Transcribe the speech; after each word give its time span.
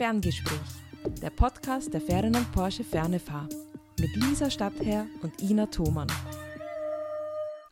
Ferngespräch, 0.00 0.58
der 1.20 1.28
Podcast 1.28 1.92
der 1.92 2.00
Ferdinand 2.00 2.50
Porsche 2.52 2.82
Fernefahr 2.82 3.46
mit 3.98 4.16
Lisa 4.16 4.48
Stadtherr 4.48 5.04
und 5.20 5.42
Ina 5.42 5.66
Thomann. 5.66 6.06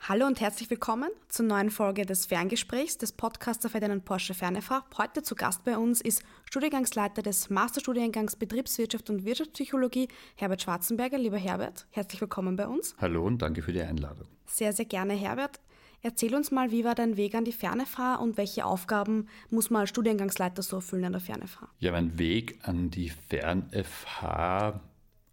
Hallo 0.00 0.26
und 0.26 0.38
herzlich 0.38 0.68
willkommen 0.68 1.08
zur 1.30 1.46
neuen 1.46 1.70
Folge 1.70 2.04
des 2.04 2.26
Ferngesprächs 2.26 2.98
des 2.98 3.12
Podcasts 3.12 3.62
der 3.62 3.70
Ferdinand 3.70 4.04
Porsche 4.04 4.34
Fernefahr. 4.34 4.84
Heute 4.98 5.22
zu 5.22 5.36
Gast 5.36 5.64
bei 5.64 5.78
uns 5.78 6.02
ist 6.02 6.22
Studiengangsleiter 6.44 7.22
des 7.22 7.48
Masterstudiengangs 7.48 8.36
Betriebswirtschaft 8.36 9.08
und 9.08 9.24
Wirtschaftspsychologie, 9.24 10.08
Herbert 10.36 10.60
Schwarzenberger. 10.60 11.16
Lieber 11.16 11.38
Herbert, 11.38 11.86
herzlich 11.92 12.20
willkommen 12.20 12.56
bei 12.56 12.66
uns. 12.66 12.94
Hallo 12.98 13.24
und 13.24 13.40
danke 13.40 13.62
für 13.62 13.72
die 13.72 13.80
Einladung. 13.80 14.28
Sehr, 14.44 14.74
sehr 14.74 14.84
gerne, 14.84 15.14
Herbert. 15.14 15.60
Erzähl 16.02 16.34
uns 16.34 16.50
mal, 16.50 16.70
wie 16.70 16.84
war 16.84 16.94
dein 16.94 17.16
Weg 17.16 17.34
an 17.34 17.44
die 17.44 17.52
Fernefahr 17.52 18.20
und 18.20 18.36
welche 18.36 18.64
Aufgaben 18.64 19.26
muss 19.50 19.70
man 19.70 19.80
als 19.80 19.90
Studiengangsleiter 19.90 20.62
so 20.62 20.76
erfüllen 20.76 21.04
an 21.04 21.12
der 21.12 21.20
Fernefahr? 21.20 21.70
Ja, 21.80 21.92
mein 21.92 22.18
Weg 22.18 22.60
an 22.62 22.90
die 22.90 23.10
FernFH 23.10 24.80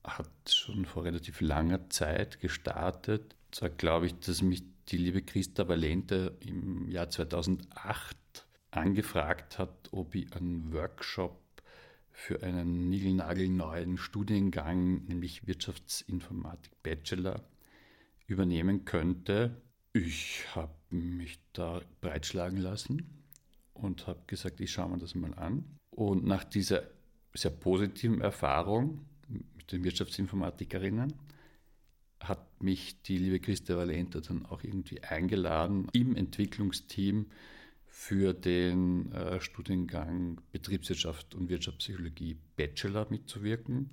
hat 0.03 0.29
schon 0.49 0.85
vor 0.85 1.03
relativ 1.03 1.41
langer 1.41 1.89
Zeit 1.89 2.39
gestartet. 2.39 3.35
Zwar 3.51 3.69
glaube 3.69 4.07
ich, 4.07 4.19
dass 4.19 4.41
mich 4.41 4.63
die 4.89 4.97
liebe 4.97 5.21
Christa 5.21 5.67
Valente 5.67 6.37
im 6.41 6.89
Jahr 6.89 7.09
2008 7.09 8.17
angefragt 8.71 9.57
hat, 9.57 9.89
ob 9.91 10.15
ich 10.15 10.33
einen 10.33 10.73
Workshop 10.73 11.39
für 12.11 12.41
einen 12.43 12.89
niegelnagelneuen 12.89 13.97
Studiengang, 13.97 15.05
nämlich 15.05 15.47
Wirtschaftsinformatik 15.47 16.71
Bachelor, 16.81 17.43
übernehmen 18.27 18.85
könnte. 18.85 19.61
Ich 19.95 20.43
habe 20.53 20.75
mich 20.89 21.39
da 21.53 21.81
breitschlagen 22.01 22.57
lassen 22.57 23.23
und 23.73 24.07
habe 24.07 24.19
gesagt, 24.27 24.59
ich 24.59 24.73
schaue 24.73 24.89
mir 24.89 24.97
das 24.97 25.15
mal 25.15 25.33
an. 25.35 25.63
Und 25.89 26.25
nach 26.25 26.43
dieser 26.43 26.83
sehr 27.33 27.51
positiven 27.51 28.19
Erfahrung 28.19 29.05
mit 29.29 29.71
den 29.71 29.85
Wirtschaftsinformatikerinnen 29.85 31.13
hat 32.19 32.61
mich 32.61 33.03
die 33.03 33.17
liebe 33.17 33.39
Christa 33.39 33.77
Valenta 33.77 34.19
dann 34.19 34.45
auch 34.45 34.63
irgendwie 34.63 35.01
eingeladen, 35.01 35.87
im 35.93 36.17
Entwicklungsteam 36.17 37.27
für 37.85 38.33
den 38.33 39.13
äh, 39.13 39.39
Studiengang 39.39 40.41
Betriebswirtschaft 40.51 41.35
und 41.35 41.47
Wirtschaftspsychologie 41.47 42.37
Bachelor 42.57 43.07
mitzuwirken 43.09 43.91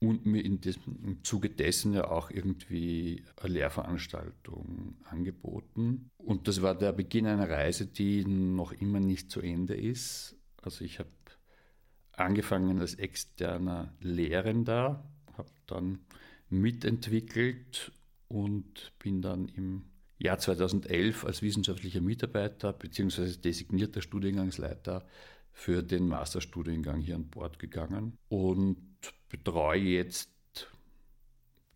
und 0.00 0.26
mir 0.26 0.44
in 0.44 0.60
diesem, 0.60 0.98
im 1.02 1.24
Zuge 1.24 1.50
dessen 1.50 1.92
ja 1.94 2.10
auch 2.10 2.30
irgendwie 2.30 3.22
eine 3.36 3.54
Lehrveranstaltung 3.54 4.96
angeboten. 5.04 6.10
Und 6.18 6.48
das 6.48 6.62
war 6.62 6.74
der 6.74 6.92
Beginn 6.92 7.26
einer 7.26 7.48
Reise, 7.48 7.86
die 7.86 8.24
noch 8.24 8.72
immer 8.72 9.00
nicht 9.00 9.30
zu 9.30 9.40
Ende 9.40 9.74
ist. 9.74 10.36
Also 10.62 10.84
ich 10.84 10.98
habe 10.98 11.10
angefangen 12.12 12.80
als 12.80 12.94
externer 12.94 13.94
Lehrender, 14.00 15.04
habe 15.36 15.50
dann 15.66 16.00
mitentwickelt 16.48 17.92
und 18.28 18.92
bin 18.98 19.22
dann 19.22 19.48
im 19.48 19.84
Jahr 20.18 20.38
2011 20.38 21.24
als 21.24 21.42
wissenschaftlicher 21.42 22.00
Mitarbeiter 22.00 22.72
bzw. 22.72 23.36
designierter 23.36 24.00
Studiengangsleiter 24.00 25.06
für 25.56 25.82
den 25.82 26.06
Masterstudiengang 26.06 27.00
hier 27.00 27.14
an 27.14 27.28
Bord 27.28 27.58
gegangen 27.58 28.18
und 28.28 28.76
betreue 29.30 29.80
jetzt 29.80 30.30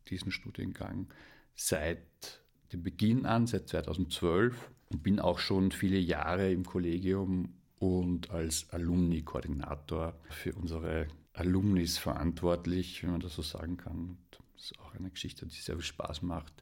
diesen 0.09 0.31
Studiengang 0.31 1.09
seit 1.55 2.43
dem 2.75 2.83
Beginn 2.83 3.25
an, 3.25 3.47
seit 3.47 3.69
2012 3.71 4.71
und 4.91 5.03
bin 5.03 5.19
auch 5.19 5.39
schon 5.39 5.73
viele 5.73 5.99
Jahre 5.99 6.53
im 6.53 6.67
Kollegium 6.67 7.55
und 7.79 8.31
als 8.31 8.69
Alumni-Koordinator 8.69 10.15
für 10.29 10.53
unsere 10.53 11.09
Alumnis 11.33 11.97
verantwortlich, 11.97 13.03
wenn 13.03 13.13
man 13.13 13.21
das 13.21 13.35
so 13.35 13.43
sagen 13.43 13.79
kann. 13.79 14.11
Und 14.11 14.19
das 14.57 14.65
ist 14.73 14.79
auch 14.79 14.95
eine 14.95 15.11
Geschichte, 15.11 15.47
die 15.47 15.57
sehr 15.57 15.77
viel 15.77 15.85
Spaß 15.85 16.21
macht, 16.21 16.53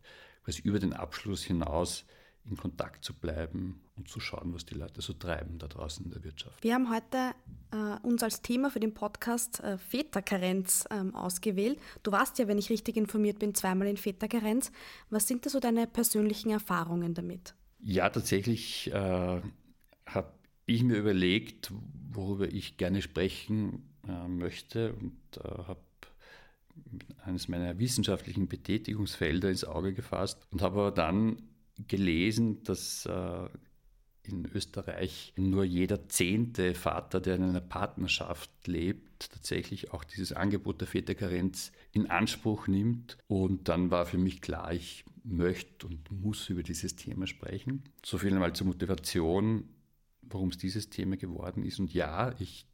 quasi 0.44 0.62
über 0.62 0.78
den 0.78 0.92
Abschluss 0.92 1.42
hinaus 1.42 2.04
in 2.48 2.56
Kontakt 2.56 3.04
zu 3.04 3.14
bleiben 3.14 3.80
und 3.96 4.08
zu 4.08 4.20
schauen, 4.20 4.54
was 4.54 4.64
die 4.64 4.74
Leute 4.74 5.00
so 5.00 5.12
treiben 5.12 5.58
da 5.58 5.68
draußen 5.68 6.04
in 6.04 6.10
der 6.10 6.24
Wirtschaft. 6.24 6.62
Wir 6.62 6.74
haben 6.74 6.90
heute 6.90 7.34
äh, 7.72 8.06
uns 8.06 8.22
als 8.22 8.42
Thema 8.42 8.70
für 8.70 8.80
den 8.80 8.94
Podcast 8.94 9.60
äh, 9.60 9.78
Väterkarenz 9.78 10.84
ähm, 10.90 11.14
ausgewählt. 11.14 11.78
Du 12.02 12.12
warst 12.12 12.38
ja, 12.38 12.48
wenn 12.48 12.58
ich 12.58 12.70
richtig 12.70 12.96
informiert 12.96 13.38
bin, 13.38 13.54
zweimal 13.54 13.88
in 13.88 13.96
Väterkarenz. 13.96 14.72
Was 15.10 15.28
sind 15.28 15.44
da 15.46 15.50
so 15.50 15.60
deine 15.60 15.86
persönlichen 15.86 16.50
Erfahrungen 16.50 17.14
damit? 17.14 17.54
Ja, 17.80 18.08
tatsächlich 18.08 18.92
äh, 18.92 19.40
habe 20.06 20.32
ich 20.66 20.82
mir 20.82 20.96
überlegt, 20.96 21.72
worüber 22.10 22.48
ich 22.48 22.76
gerne 22.76 23.02
sprechen 23.02 23.88
äh, 24.06 24.28
möchte 24.28 24.92
und 24.94 25.16
äh, 25.36 25.48
habe 25.48 25.80
eines 27.24 27.48
meiner 27.48 27.78
wissenschaftlichen 27.78 28.48
Betätigungsfelder 28.48 29.50
ins 29.50 29.64
Auge 29.64 29.92
gefasst 29.92 30.46
und 30.50 30.62
habe 30.62 30.80
aber 30.80 30.90
dann 30.90 31.42
gelesen, 31.86 32.62
dass 32.64 33.06
äh, 33.06 33.48
in 34.22 34.46
Österreich 34.52 35.32
nur 35.36 35.64
jeder 35.64 36.08
zehnte 36.08 36.74
Vater, 36.74 37.20
der 37.20 37.36
in 37.36 37.44
einer 37.44 37.60
Partnerschaft 37.60 38.50
lebt, 38.66 39.30
tatsächlich 39.30 39.92
auch 39.92 40.04
dieses 40.04 40.32
Angebot 40.32 40.80
der 40.80 40.88
Väterkarenz 40.88 41.72
in 41.92 42.10
Anspruch 42.10 42.66
nimmt. 42.66 43.18
Und 43.26 43.68
dann 43.68 43.90
war 43.90 44.06
für 44.06 44.18
mich 44.18 44.40
klar, 44.40 44.72
ich 44.72 45.04
möchte 45.24 45.86
und 45.86 46.10
muss 46.10 46.48
über 46.48 46.62
dieses 46.62 46.96
Thema 46.96 47.26
sprechen. 47.26 47.84
So 48.04 48.18
viel 48.18 48.32
einmal 48.32 48.54
zur 48.54 48.66
Motivation, 48.66 49.68
warum 50.22 50.50
es 50.50 50.58
dieses 50.58 50.90
Thema 50.90 51.16
geworden 51.16 51.64
ist. 51.64 51.78
Und 51.78 51.92
ja, 51.92 52.34
ich 52.38 52.66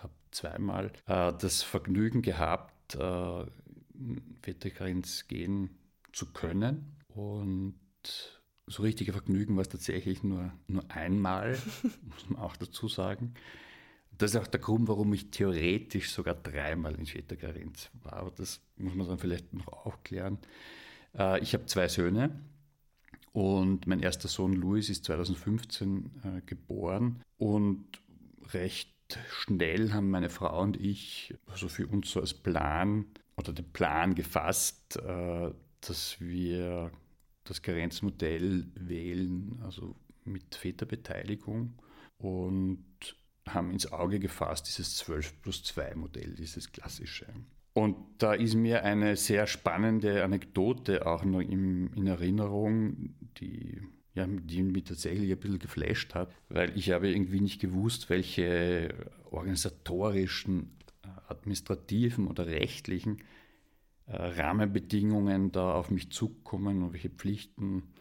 habe 0.00 0.14
zweimal 0.30 0.92
äh, 1.06 1.32
das 1.38 1.62
Vergnügen 1.62 2.22
gehabt, 2.22 2.94
äh, 2.94 3.46
Väterkarenz 4.42 5.28
gehen 5.28 5.70
zu 6.12 6.32
können. 6.32 6.96
Und 7.08 7.74
so 8.70 8.82
richtige 8.82 9.12
Vergnügen 9.12 9.56
war 9.56 9.62
es 9.62 9.68
tatsächlich 9.68 10.22
nur, 10.22 10.52
nur 10.68 10.84
einmal, 10.90 11.58
muss 11.82 12.30
man 12.30 12.40
auch 12.40 12.56
dazu 12.56 12.88
sagen. 12.88 13.34
Das 14.16 14.32
ist 14.32 14.36
auch 14.36 14.46
der 14.46 14.60
Grund, 14.60 14.86
warum 14.88 15.12
ich 15.12 15.30
theoretisch 15.30 16.10
sogar 16.10 16.34
dreimal 16.34 16.94
in 16.94 17.06
Väterkarenz 17.06 17.90
war. 18.02 18.14
Aber 18.14 18.30
das 18.30 18.60
muss 18.76 18.94
man 18.94 19.08
dann 19.08 19.18
vielleicht 19.18 19.52
noch 19.52 19.66
aufklären. 19.66 20.38
Äh, 21.16 21.40
ich 21.40 21.54
habe 21.54 21.66
zwei 21.66 21.88
Söhne 21.88 22.38
und 23.32 23.86
mein 23.86 24.00
erster 24.00 24.28
Sohn 24.28 24.52
Louis 24.52 24.88
ist 24.88 25.04
2015 25.04 26.10
äh, 26.22 26.40
geboren 26.46 27.22
und 27.38 27.84
recht 28.52 28.90
schnell 29.30 29.92
haben 29.92 30.10
meine 30.10 30.30
Frau 30.30 30.62
und 30.62 30.76
ich 30.76 31.34
also 31.46 31.68
für 31.68 31.86
uns 31.86 32.10
so 32.10 32.20
als 32.20 32.34
Plan 32.34 33.06
oder 33.36 33.52
den 33.52 33.72
Plan 33.72 34.14
gefasst, 34.14 34.96
äh, 34.96 35.50
dass 35.80 36.20
wir 36.20 36.92
das 37.50 37.62
Karenzmodell 37.62 38.66
wählen, 38.74 39.58
also 39.62 39.96
mit 40.24 40.54
Väterbeteiligung 40.54 41.74
und 42.18 42.84
haben 43.48 43.70
ins 43.70 43.90
Auge 43.90 44.20
gefasst 44.20 44.68
dieses 44.68 44.96
12 44.98 45.42
plus 45.42 45.64
2 45.64 45.94
Modell, 45.96 46.34
dieses 46.34 46.70
klassische. 46.70 47.26
Und 47.72 47.96
da 48.18 48.34
ist 48.34 48.54
mir 48.54 48.84
eine 48.84 49.16
sehr 49.16 49.46
spannende 49.46 50.24
Anekdote 50.24 51.06
auch 51.06 51.24
noch 51.24 51.40
im, 51.40 51.92
in 51.94 52.06
Erinnerung, 52.06 53.14
die, 53.38 53.80
ja, 54.14 54.26
die 54.26 54.62
mich 54.62 54.84
tatsächlich 54.84 55.30
ein 55.30 55.38
bisschen 55.38 55.58
geflasht 55.58 56.14
hat, 56.14 56.32
weil 56.48 56.76
ich 56.76 56.90
habe 56.90 57.10
irgendwie 57.10 57.40
nicht 57.40 57.60
gewusst, 57.60 58.10
welche 58.10 58.94
organisatorischen, 59.30 60.70
äh, 61.02 61.08
administrativen 61.28 62.26
oder 62.26 62.46
rechtlichen 62.46 63.18
Rahmenbedingungen 64.12 65.52
da 65.52 65.74
auf 65.74 65.90
mich 65.90 66.10
zukommen 66.10 66.82
und 66.82 66.92
welche 66.92 67.10
Pflichten. 67.10 67.94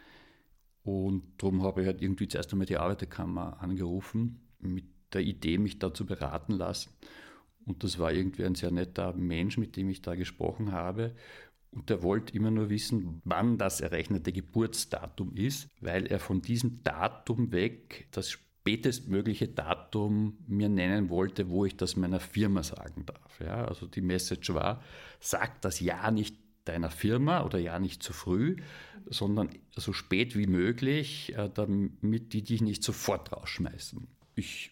Und 0.83 1.23
darum 1.37 1.63
habe 1.63 1.81
ich 1.81 1.87
halt 1.87 2.01
irgendwie 2.01 2.27
zuerst 2.27 2.51
einmal 2.51 2.65
die 2.65 2.77
Arbeiterkammer 2.77 3.61
angerufen, 3.61 4.47
mit 4.59 4.85
der 5.13 5.21
Idee, 5.21 5.57
mich 5.57 5.79
da 5.79 5.93
zu 5.93 6.05
beraten 6.05 6.53
lassen. 6.53 6.91
Und 7.65 7.83
das 7.83 7.99
war 7.99 8.11
irgendwie 8.11 8.45
ein 8.45 8.55
sehr 8.55 8.71
netter 8.71 9.13
Mensch, 9.13 9.57
mit 9.57 9.75
dem 9.75 9.89
ich 9.89 10.01
da 10.01 10.15
gesprochen 10.15 10.71
habe. 10.71 11.15
Und 11.71 11.89
der 11.89 12.01
wollte 12.01 12.33
immer 12.33 12.49
nur 12.49 12.69
wissen, 12.69 13.21
wann 13.25 13.59
das 13.59 13.79
errechnete 13.79 14.31
Geburtsdatum 14.31 15.35
ist, 15.35 15.69
weil 15.79 16.07
er 16.07 16.19
von 16.19 16.41
diesem 16.41 16.81
Datum 16.83 17.51
weg 17.51 18.07
das 18.11 18.39
spätestmögliche 18.61 19.47
Datum 19.47 20.37
mir 20.47 20.69
nennen 20.69 21.09
wollte, 21.09 21.49
wo 21.49 21.65
ich 21.65 21.77
das 21.77 21.95
meiner 21.95 22.19
Firma 22.19 22.61
sagen 22.61 23.05
darf. 23.05 23.39
Ja, 23.39 23.65
also 23.65 23.87
die 23.87 24.01
Message 24.01 24.53
war, 24.53 24.83
sag 25.19 25.61
das 25.61 25.79
ja 25.79 26.11
nicht 26.11 26.35
deiner 26.65 26.91
Firma 26.91 27.43
oder 27.43 27.57
ja 27.57 27.79
nicht 27.79 28.03
zu 28.03 28.13
früh, 28.13 28.57
sondern 29.05 29.49
so 29.71 29.93
spät 29.93 30.37
wie 30.37 30.45
möglich, 30.45 31.33
äh, 31.35 31.49
damit 31.53 32.33
die 32.33 32.43
dich 32.43 32.61
nicht 32.61 32.83
sofort 32.83 33.31
rausschmeißen. 33.31 34.07
Ich 34.35 34.71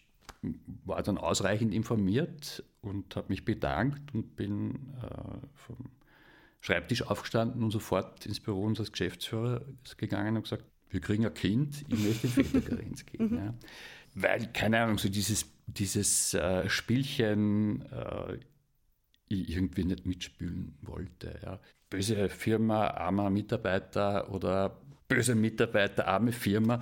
war 0.84 1.02
dann 1.02 1.18
ausreichend 1.18 1.74
informiert 1.74 2.62
und 2.82 3.16
habe 3.16 3.28
mich 3.30 3.44
bedankt 3.44 4.14
und 4.14 4.36
bin 4.36 4.94
äh, 5.02 5.46
vom 5.54 5.90
Schreibtisch 6.60 7.02
aufgestanden 7.02 7.62
und 7.62 7.70
sofort 7.70 8.26
ins 8.26 8.40
Büro 8.40 8.62
unseres 8.62 8.92
Geschäftsführers 8.92 9.62
gegangen 9.96 10.36
und 10.36 10.42
gesagt, 10.42 10.64
wir 10.90 11.00
kriegen 11.00 11.26
ein 11.26 11.34
Kind, 11.34 11.84
ich 11.88 11.98
möchte 12.04 12.26
in 12.26 12.32
Väterkarenz 12.32 13.06
gehen. 13.06 13.36
Ja. 13.36 13.54
weil, 14.14 14.46
keine 14.52 14.80
Ahnung, 14.80 14.98
so 14.98 15.08
dieses, 15.08 15.46
dieses 15.66 16.34
äh, 16.34 16.68
Spielchen 16.68 17.82
äh, 17.92 18.38
ich 19.28 19.50
irgendwie 19.50 19.84
nicht 19.84 20.06
mitspielen 20.06 20.76
wollte. 20.82 21.38
Ja. 21.42 21.60
Böse 21.90 22.28
Firma, 22.28 22.88
armer 22.88 23.30
Mitarbeiter 23.30 24.30
oder 24.32 24.80
böse 25.06 25.34
Mitarbeiter, 25.34 26.06
arme 26.06 26.32
Firma, 26.32 26.80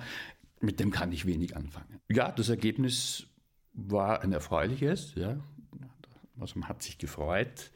mit 0.59 0.79
dem 0.79 0.91
kann 0.91 1.11
ich 1.11 1.25
wenig 1.25 1.55
anfangen. 1.55 1.99
Ja, 2.09 2.31
das 2.31 2.49
Ergebnis 2.49 3.27
war 3.73 4.21
ein 4.21 4.33
erfreuliches. 4.33 5.13
Ja. 5.15 5.37
Also 6.39 6.59
man 6.59 6.69
hat 6.69 6.83
sich 6.83 6.97
gefreut 6.97 7.71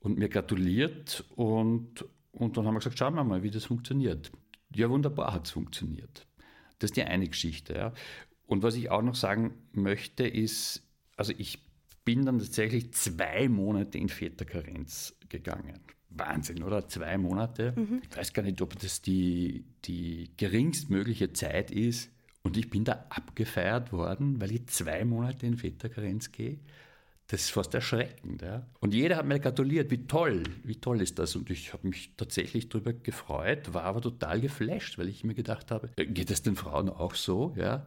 und 0.00 0.18
mir 0.18 0.28
gratuliert 0.28 1.24
und, 1.34 2.04
und 2.32 2.56
dann 2.56 2.66
haben 2.66 2.74
wir 2.74 2.80
gesagt, 2.80 2.98
schauen 2.98 3.14
wir 3.14 3.24
mal, 3.24 3.42
wie 3.42 3.50
das 3.50 3.64
funktioniert. 3.64 4.30
Ja, 4.74 4.90
wunderbar 4.90 5.32
hat 5.32 5.46
es 5.46 5.52
funktioniert. 5.52 6.26
Das 6.78 6.90
ist 6.90 6.96
die 6.96 7.02
eine 7.02 7.28
Geschichte. 7.28 7.74
Ja. 7.74 7.92
Und 8.46 8.62
was 8.62 8.74
ich 8.76 8.90
auch 8.90 9.02
noch 9.02 9.14
sagen 9.14 9.54
möchte, 9.72 10.26
ist, 10.26 10.82
also 11.16 11.32
ich 11.36 11.64
bin 12.04 12.24
dann 12.24 12.38
tatsächlich 12.38 12.92
zwei 12.94 13.48
Monate 13.48 13.98
in 13.98 14.08
Väterkarenz 14.08 15.16
gegangen. 15.28 15.80
Wahnsinn, 16.10 16.62
oder? 16.62 16.88
Zwei 16.88 17.18
Monate. 17.18 17.74
Mhm. 17.76 18.02
Ich 18.08 18.16
weiß 18.16 18.32
gar 18.32 18.42
nicht, 18.42 18.62
ob 18.62 18.78
das 18.78 19.02
die, 19.02 19.64
die 19.84 20.30
geringstmögliche 20.36 21.32
Zeit 21.32 21.70
ist. 21.70 22.10
Und 22.42 22.56
ich 22.56 22.70
bin 22.70 22.84
da 22.84 23.06
abgefeiert 23.08 23.92
worden, 23.92 24.40
weil 24.40 24.52
ich 24.52 24.68
zwei 24.68 25.04
Monate 25.04 25.46
in 25.46 25.56
Väterkarenz 25.56 26.30
gehe. 26.30 26.60
Das 27.28 27.40
ist 27.42 27.50
fast 27.50 27.74
erschreckend. 27.74 28.42
Ja? 28.42 28.66
Und 28.80 28.94
jeder 28.94 29.16
hat 29.16 29.26
mir 29.26 29.40
gratuliert, 29.40 29.90
wie 29.90 30.06
toll, 30.06 30.44
wie 30.62 30.76
toll 30.76 31.00
ist 31.02 31.18
das. 31.18 31.34
Und 31.34 31.50
ich 31.50 31.72
habe 31.72 31.88
mich 31.88 32.12
tatsächlich 32.16 32.68
darüber 32.68 32.92
gefreut, 32.92 33.74
war 33.74 33.82
aber 33.82 34.00
total 34.00 34.40
geflasht, 34.40 34.96
weil 34.98 35.08
ich 35.08 35.24
mir 35.24 35.34
gedacht 35.34 35.70
habe, 35.70 35.90
äh, 35.96 36.06
geht 36.06 36.30
es 36.30 36.42
den 36.42 36.56
Frauen 36.56 36.88
auch 36.88 37.14
so? 37.14 37.54
Ja? 37.56 37.86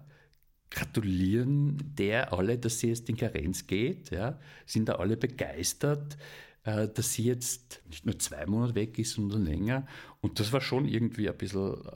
gratulieren 0.71 1.77
der 1.97 2.33
alle, 2.33 2.57
dass 2.57 2.79
sie 2.79 2.89
jetzt 2.89 3.09
in 3.09 3.17
Karenz 3.17 3.65
geht, 3.67 4.11
ja, 4.11 4.39
sind 4.65 4.89
da 4.89 4.95
alle 4.95 5.17
begeistert, 5.17 6.17
dass 6.63 7.13
sie 7.13 7.23
jetzt 7.23 7.81
nicht 7.89 8.05
nur 8.05 8.19
zwei 8.19 8.45
Monate 8.45 8.75
weg 8.75 8.99
ist, 8.99 9.13
sondern 9.13 9.45
länger. 9.45 9.87
Und 10.21 10.39
das 10.39 10.51
war 10.51 10.61
schon 10.61 10.85
irgendwie 10.85 11.29
ein 11.29 11.37
bisschen 11.37 11.73
äh, 11.85 11.89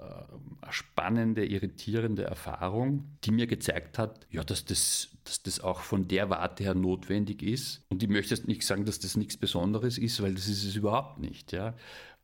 eine 0.62 0.72
spannende, 0.72 1.46
irritierende 1.46 2.24
Erfahrung, 2.24 3.18
die 3.24 3.32
mir 3.32 3.48
gezeigt 3.48 4.00
hat, 4.00 4.26
ja, 4.32 4.44
dass 4.44 4.66
das, 4.66 5.10
dass 5.26 5.44
das 5.44 5.60
auch 5.60 5.82
von 5.82 6.08
der 6.08 6.30
Warte 6.30 6.64
her 6.64 6.74
notwendig 6.74 7.44
ist. 7.44 7.84
Und 7.90 8.02
ich 8.02 8.10
möchte 8.10 8.34
jetzt 8.34 8.48
nicht 8.48 8.66
sagen, 8.66 8.86
dass 8.86 9.00
das 9.00 9.18
nichts 9.18 9.36
Besonderes 9.36 9.98
ist, 9.98 10.22
weil 10.22 10.34
das 10.34 10.48
ist 10.48 10.64
es 10.64 10.76
überhaupt 10.76 11.20
nicht. 11.20 11.52
Ja. 11.52 11.76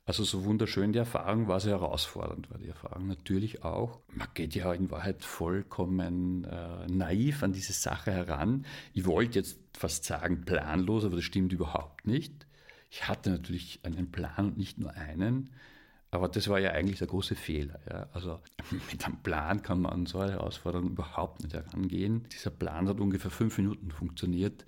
Also 0.09 0.23
so 0.23 0.43
wunderschön 0.43 0.91
die 0.91 0.97
Erfahrung 0.97 1.47
war, 1.47 1.59
so 1.59 1.69
herausfordernd 1.69 2.49
war 2.49 2.57
die 2.57 2.69
Erfahrung 2.69 3.05
natürlich 3.05 3.63
auch. 3.63 3.99
Man 4.11 4.27
geht 4.33 4.55
ja 4.55 4.73
in 4.73 4.89
Wahrheit 4.89 5.23
vollkommen 5.23 6.45
äh, 6.45 6.87
naiv 6.87 7.43
an 7.43 7.53
diese 7.53 7.73
Sache 7.73 8.11
heran. 8.11 8.65
Ich 8.95 9.05
wollte 9.05 9.37
jetzt 9.37 9.59
fast 9.77 10.05
sagen 10.05 10.45
planlos, 10.45 11.05
aber 11.05 11.17
das 11.17 11.25
stimmt 11.25 11.53
überhaupt 11.53 12.07
nicht. 12.07 12.47
Ich 12.89 13.07
hatte 13.07 13.29
natürlich 13.29 13.81
einen 13.83 14.11
Plan 14.11 14.47
und 14.47 14.57
nicht 14.57 14.79
nur 14.79 14.91
einen. 14.93 15.51
Aber 16.09 16.27
das 16.27 16.47
war 16.47 16.57
ja 16.57 16.71
eigentlich 16.71 16.97
der 16.97 17.07
große 17.07 17.35
Fehler. 17.35 17.79
Ja. 17.87 18.07
Also 18.11 18.39
mit 18.91 19.05
einem 19.05 19.21
Plan 19.21 19.61
kann 19.61 19.81
man 19.81 19.93
an 19.93 20.05
so 20.07 20.17
eine 20.17 20.31
Herausforderung 20.31 20.89
überhaupt 20.89 21.43
nicht 21.43 21.53
herangehen. 21.53 22.25
Dieser 22.31 22.49
Plan 22.49 22.87
hat 22.87 22.99
ungefähr 22.99 23.29
fünf 23.29 23.59
Minuten 23.59 23.91
funktioniert 23.91 24.65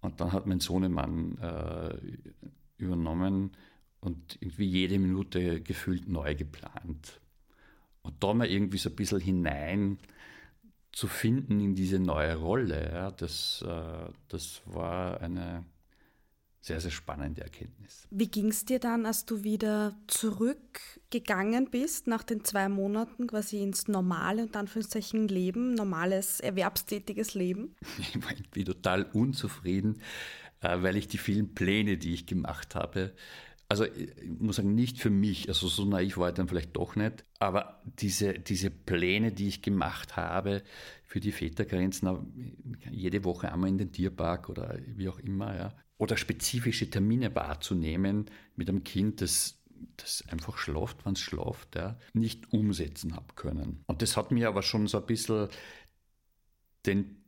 und 0.00 0.22
dann 0.22 0.32
hat 0.32 0.46
mein 0.46 0.60
Sohnemann 0.60 1.36
äh, 1.36 1.98
übernommen 2.78 3.50
und 4.00 4.38
irgendwie 4.40 4.66
jede 4.66 4.98
Minute 4.98 5.60
gefühlt 5.60 6.08
neu 6.08 6.34
geplant. 6.34 7.20
Und 8.02 8.22
da 8.22 8.32
mal 8.32 8.48
irgendwie 8.48 8.78
so 8.78 8.88
ein 8.88 8.96
bisschen 8.96 9.20
hinein 9.20 9.98
zu 10.92 11.06
finden 11.06 11.60
in 11.60 11.74
diese 11.74 11.98
neue 11.98 12.36
Rolle, 12.36 12.90
ja, 12.92 13.10
das, 13.10 13.64
äh, 13.66 14.12
das 14.28 14.62
war 14.64 15.20
eine 15.20 15.64
sehr, 16.62 16.80
sehr 16.80 16.90
spannende 16.90 17.42
Erkenntnis. 17.42 18.06
Wie 18.10 18.28
ging 18.28 18.48
es 18.48 18.64
dir 18.64 18.78
dann, 18.78 19.06
als 19.06 19.24
du 19.24 19.44
wieder 19.44 19.96
zurückgegangen 20.08 21.70
bist, 21.70 22.06
nach 22.06 22.22
den 22.22 22.44
zwei 22.44 22.68
Monaten 22.68 23.26
quasi 23.26 23.62
ins 23.62 23.88
normale, 23.88 24.42
und 24.42 24.56
Anführungszeichen, 24.56 25.28
Leben, 25.28 25.74
normales, 25.74 26.40
erwerbstätiges 26.40 27.34
Leben? 27.34 27.76
Ich 27.98 28.22
war 28.22 28.32
irgendwie 28.32 28.64
total 28.64 29.04
unzufrieden, 29.04 30.02
äh, 30.60 30.82
weil 30.82 30.96
ich 30.96 31.08
die 31.08 31.18
vielen 31.18 31.54
Pläne, 31.54 31.96
die 31.96 32.12
ich 32.12 32.26
gemacht 32.26 32.74
habe, 32.74 33.14
also 33.70 33.84
ich 33.84 34.12
muss 34.40 34.56
sagen, 34.56 34.74
nicht 34.74 34.98
für 34.98 35.10
mich, 35.10 35.48
also 35.48 35.68
so 35.68 35.84
naiv 35.84 36.18
war 36.18 36.30
ich 36.30 36.34
dann 36.34 36.48
vielleicht 36.48 36.76
doch 36.76 36.96
nicht, 36.96 37.24
aber 37.38 37.80
diese, 37.84 38.34
diese 38.34 38.68
Pläne, 38.68 39.30
die 39.30 39.46
ich 39.46 39.62
gemacht 39.62 40.16
habe 40.16 40.64
für 41.04 41.20
die 41.20 41.30
Vätergrenzen, 41.30 42.66
jede 42.90 43.22
Woche 43.22 43.52
einmal 43.52 43.70
in 43.70 43.78
den 43.78 43.92
Tierpark 43.92 44.48
oder 44.48 44.76
wie 44.96 45.08
auch 45.08 45.20
immer, 45.20 45.56
ja, 45.56 45.72
oder 45.98 46.16
spezifische 46.16 46.90
Termine 46.90 47.32
wahrzunehmen 47.36 48.26
mit 48.56 48.68
einem 48.68 48.82
Kind, 48.82 49.20
das 49.20 49.56
das 49.96 50.24
einfach 50.28 50.58
schlaft, 50.58 51.06
wenn 51.06 51.12
es 51.12 51.20
schlaft, 51.20 51.76
ja, 51.76 51.96
nicht 52.12 52.52
umsetzen 52.52 53.14
habe 53.14 53.34
können. 53.34 53.84
Und 53.86 54.02
das 54.02 54.16
hat 54.16 54.30
mir 54.30 54.48
aber 54.48 54.62
schon 54.62 54.88
so 54.88 54.98
ein 54.98 55.06
bisschen 55.06 55.48
den 56.86 57.22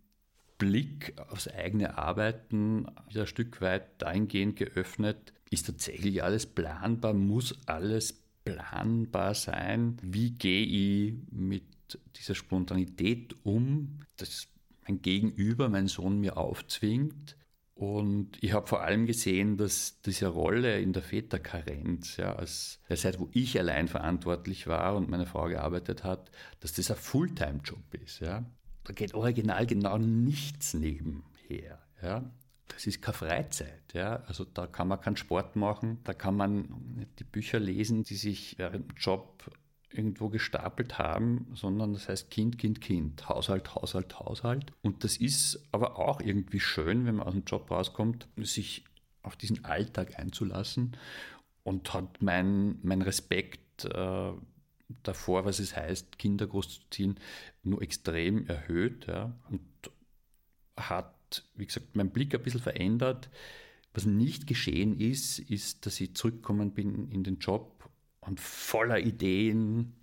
Blick 0.58 1.14
aufs 1.28 1.48
eigene 1.48 1.96
Arbeiten 1.96 2.86
wieder 3.08 3.22
ein 3.22 3.26
Stück 3.26 3.60
weit 3.60 4.02
dahingehend 4.02 4.56
geöffnet, 4.56 5.32
ist 5.52 5.66
tatsächlich 5.66 6.22
alles 6.22 6.46
planbar, 6.46 7.14
muss 7.14 7.58
alles 7.66 8.22
planbar 8.44 9.34
sein. 9.34 9.96
Wie 10.02 10.31
gehe 10.31 10.64
ich 10.64 11.14
mit 11.31 11.64
dieser 12.16 12.34
Spontanität 12.34 13.34
um, 13.44 14.00
dass 14.16 14.49
mein 14.87 15.02
Gegenüber, 15.02 15.69
mein 15.69 15.88
Sohn 15.88 16.20
mir 16.20 16.37
aufzwingt? 16.37 17.37
Und 17.75 18.38
ich 18.40 18.52
habe 18.52 18.66
vor 18.66 18.82
allem 18.82 19.06
gesehen, 19.06 19.56
dass 19.56 20.00
diese 20.02 20.28
Rolle 20.28 20.81
in 20.81 20.93
der 20.93 21.02
Väterkarenz, 21.02 22.16
ja, 22.16 22.34
als 22.34 22.78
der 22.88 22.96
Zeit, 22.96 23.19
wo 23.19 23.28
ich 23.32 23.58
allein 23.58 23.88
verantwortlich 23.88 24.66
war 24.66 24.94
und 24.94 25.08
meine 25.08 25.26
Frau 25.26 25.49
gearbeitet 25.49 26.04
hat, 26.04 26.31
dass 26.60 26.75
das 26.75 26.90
ein 26.90 26.96
Fulltime-Job 26.96 27.94
ist. 27.94 28.20
Ja 28.20 28.44
da 28.84 28.93
geht 28.93 29.14
original 29.14 29.66
genau 29.66 29.99
nichts 29.99 30.75
nebenher. 30.75 31.78
Ja. 32.02 32.31
Das 32.69 32.87
ist 32.87 33.03
keine 33.03 33.17
Freizeit. 33.17 33.93
Ja. 33.93 34.17
Also 34.26 34.44
da 34.44 34.67
kann 34.67 34.88
man 34.88 35.00
keinen 35.00 35.17
Sport 35.17 35.56
machen, 35.56 35.99
da 36.05 36.14
kann 36.14 36.37
man 36.37 37.06
die 37.19 37.25
Bücher 37.25 37.59
lesen, 37.59 38.05
die 38.05 38.17
sich 38.17 38.59
während 38.59 38.91
dem 38.91 38.97
Job 38.97 39.50
irgendwo 39.91 40.29
gestapelt 40.29 40.99
haben, 40.99 41.47
sondern 41.55 41.93
das 41.93 42.09
heißt 42.09 42.31
Kind, 42.31 42.59
Kind, 42.59 42.81
Kind, 42.81 43.29
Haushalt, 43.29 43.75
Haushalt, 43.75 44.19
Haushalt. 44.19 44.73
Und 44.82 45.05
das 45.05 45.17
ist 45.19 45.69
aber 45.70 45.99
auch 45.99 46.20
irgendwie 46.20 46.61
schön, 46.61 47.04
wenn 47.04 47.16
man 47.16 47.26
aus 47.26 47.35
dem 47.35 47.45
Job 47.45 47.71
rauskommt, 47.71 48.26
sich 48.37 48.85
auf 49.23 49.37
diesen 49.37 49.64
Alltag 49.64 50.19
einzulassen 50.19 50.97
und 51.62 51.92
hat 51.95 52.23
mein, 52.23 52.78
mein 52.83 53.02
Respekt 53.02 53.85
äh, 53.85 54.33
davor, 55.02 55.45
was 55.45 55.59
es 55.59 55.76
heißt, 55.76 56.19
Kinder 56.19 56.47
großzuziehen, 56.47 57.19
nur 57.62 57.83
extrem 57.83 58.47
erhöht 58.47 59.07
ja, 59.07 59.33
und 59.50 59.62
hat, 60.76 61.14
wie 61.54 61.66
gesagt, 61.66 61.96
meinen 61.96 62.10
Blick 62.10 62.34
ein 62.34 62.42
bisschen 62.42 62.60
verändert. 62.60 63.30
Was 63.94 64.06
nicht 64.06 64.46
geschehen 64.46 64.98
ist, 64.98 65.38
ist, 65.38 65.84
dass 65.86 66.00
ich 66.00 66.14
zurückgekommen 66.14 66.72
bin 66.72 67.10
in 67.10 67.24
den 67.24 67.38
Job 67.38 67.90
und 68.20 68.40
voller 68.40 68.98
Ideen 68.98 69.94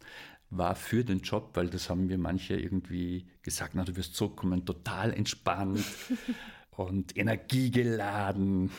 war 0.51 0.75
für 0.75 1.03
den 1.03 1.19
Job, 1.19 1.51
weil 1.53 1.69
das 1.69 1.89
haben 1.89 2.07
mir 2.07 2.17
manche 2.17 2.55
irgendwie 2.55 3.27
gesagt, 3.43 3.71
na, 3.75 3.83
du 3.83 3.95
wirst 3.95 4.15
zurückkommen, 4.15 4.65
total 4.65 5.13
entspannt 5.13 5.83
und 6.71 7.15
energiegeladen 7.17 8.71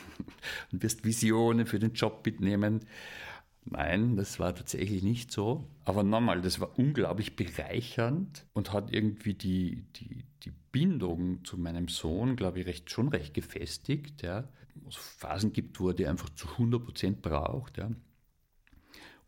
und 0.73 0.83
wirst 0.83 1.05
Visionen 1.05 1.67
für 1.67 1.79
den 1.79 1.93
Job 1.93 2.23
mitnehmen. 2.25 2.81
Nein, 3.65 4.17
das 4.17 4.39
war 4.41 4.55
tatsächlich 4.55 5.03
nicht 5.03 5.31
so. 5.31 5.65
Aber 5.85 6.03
nochmal, 6.03 6.41
das 6.41 6.61
war 6.61 6.79
unglaublich 6.79 7.37
bereichernd 7.37 8.47
und 8.53 8.73
hat 8.73 8.93
irgendwie 8.93 9.35
die, 9.35 9.85
die, 9.97 10.25
die 10.43 10.53
Bindung 10.73 11.45
zu 11.45 11.59
meinem 11.59 11.89
Sohn, 11.89 12.37
glaube 12.37 12.61
ich, 12.61 12.67
recht, 12.67 12.91
schon 12.91 13.09
recht 13.09 13.35
gefestigt. 13.35 14.23
Ja. 14.23 14.49
Es 14.89 14.97
Phasen 14.97 15.53
gibt, 15.53 15.79
wo 15.79 15.89
er 15.89 15.95
die 15.95 16.07
einfach 16.07 16.31
zu 16.31 16.49
100 16.49 16.85
Prozent 16.85 17.23
braucht. 17.23 17.79
Ja. 17.79 17.91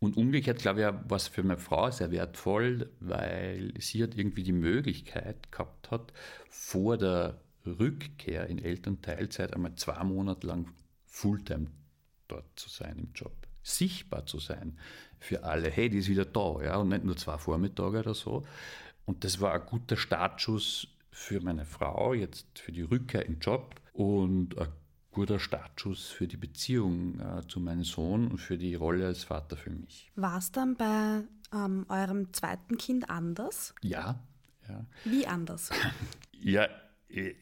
Und 0.00 0.16
umgekehrt, 0.16 0.58
glaube 0.58 0.80
ich, 0.80 0.86
war 0.86 1.16
es 1.16 1.28
für 1.28 1.42
meine 1.42 1.60
Frau 1.60 1.90
sehr 1.90 2.10
wertvoll, 2.10 2.90
weil 2.98 3.72
sie 3.78 4.02
hat 4.02 4.16
irgendwie 4.16 4.42
die 4.42 4.52
Möglichkeit 4.52 5.52
gehabt 5.52 5.90
hat, 5.90 6.12
vor 6.48 6.96
der 6.96 7.40
Rückkehr 7.64 8.48
in 8.48 8.58
Elternteilzeit 8.58 9.54
einmal 9.54 9.76
zwei 9.76 10.02
Monate 10.02 10.46
lang 10.46 10.72
Fulltime 11.06 11.68
dort 12.26 12.46
zu 12.56 12.68
sein 12.68 12.98
im 12.98 13.12
Job 13.14 13.41
sichtbar 13.62 14.26
zu 14.26 14.38
sein 14.38 14.78
für 15.18 15.44
alle. 15.44 15.70
Hey, 15.70 15.88
die 15.88 15.98
ist 15.98 16.08
wieder 16.08 16.24
da, 16.24 16.62
ja, 16.62 16.76
und 16.76 16.88
nicht 16.88 17.04
nur 17.04 17.16
zwei 17.16 17.38
Vormittage 17.38 18.00
oder 18.00 18.14
so. 18.14 18.44
Und 19.04 19.24
das 19.24 19.40
war 19.40 19.54
ein 19.54 19.66
guter 19.66 19.96
Startschuss 19.96 20.88
für 21.10 21.40
meine 21.40 21.64
Frau, 21.64 22.14
jetzt 22.14 22.46
für 22.58 22.72
die 22.72 22.82
Rückkehr 22.82 23.26
im 23.26 23.38
Job 23.38 23.74
und 23.92 24.58
ein 24.58 24.68
guter 25.10 25.38
Startschuss 25.38 26.08
für 26.08 26.26
die 26.26 26.36
Beziehung 26.36 27.20
äh, 27.20 27.46
zu 27.46 27.60
meinem 27.60 27.84
Sohn 27.84 28.28
und 28.28 28.38
für 28.38 28.56
die 28.56 28.74
Rolle 28.74 29.06
als 29.06 29.24
Vater 29.24 29.56
für 29.56 29.70
mich. 29.70 30.10
War 30.16 30.38
es 30.38 30.50
dann 30.50 30.76
bei 30.76 31.22
ähm, 31.52 31.84
eurem 31.88 32.32
zweiten 32.32 32.78
Kind 32.78 33.10
anders? 33.10 33.74
Ja, 33.82 34.20
Ja. 34.68 34.86
Wie 35.04 35.26
anders? 35.26 35.70
Ja, 36.44 36.66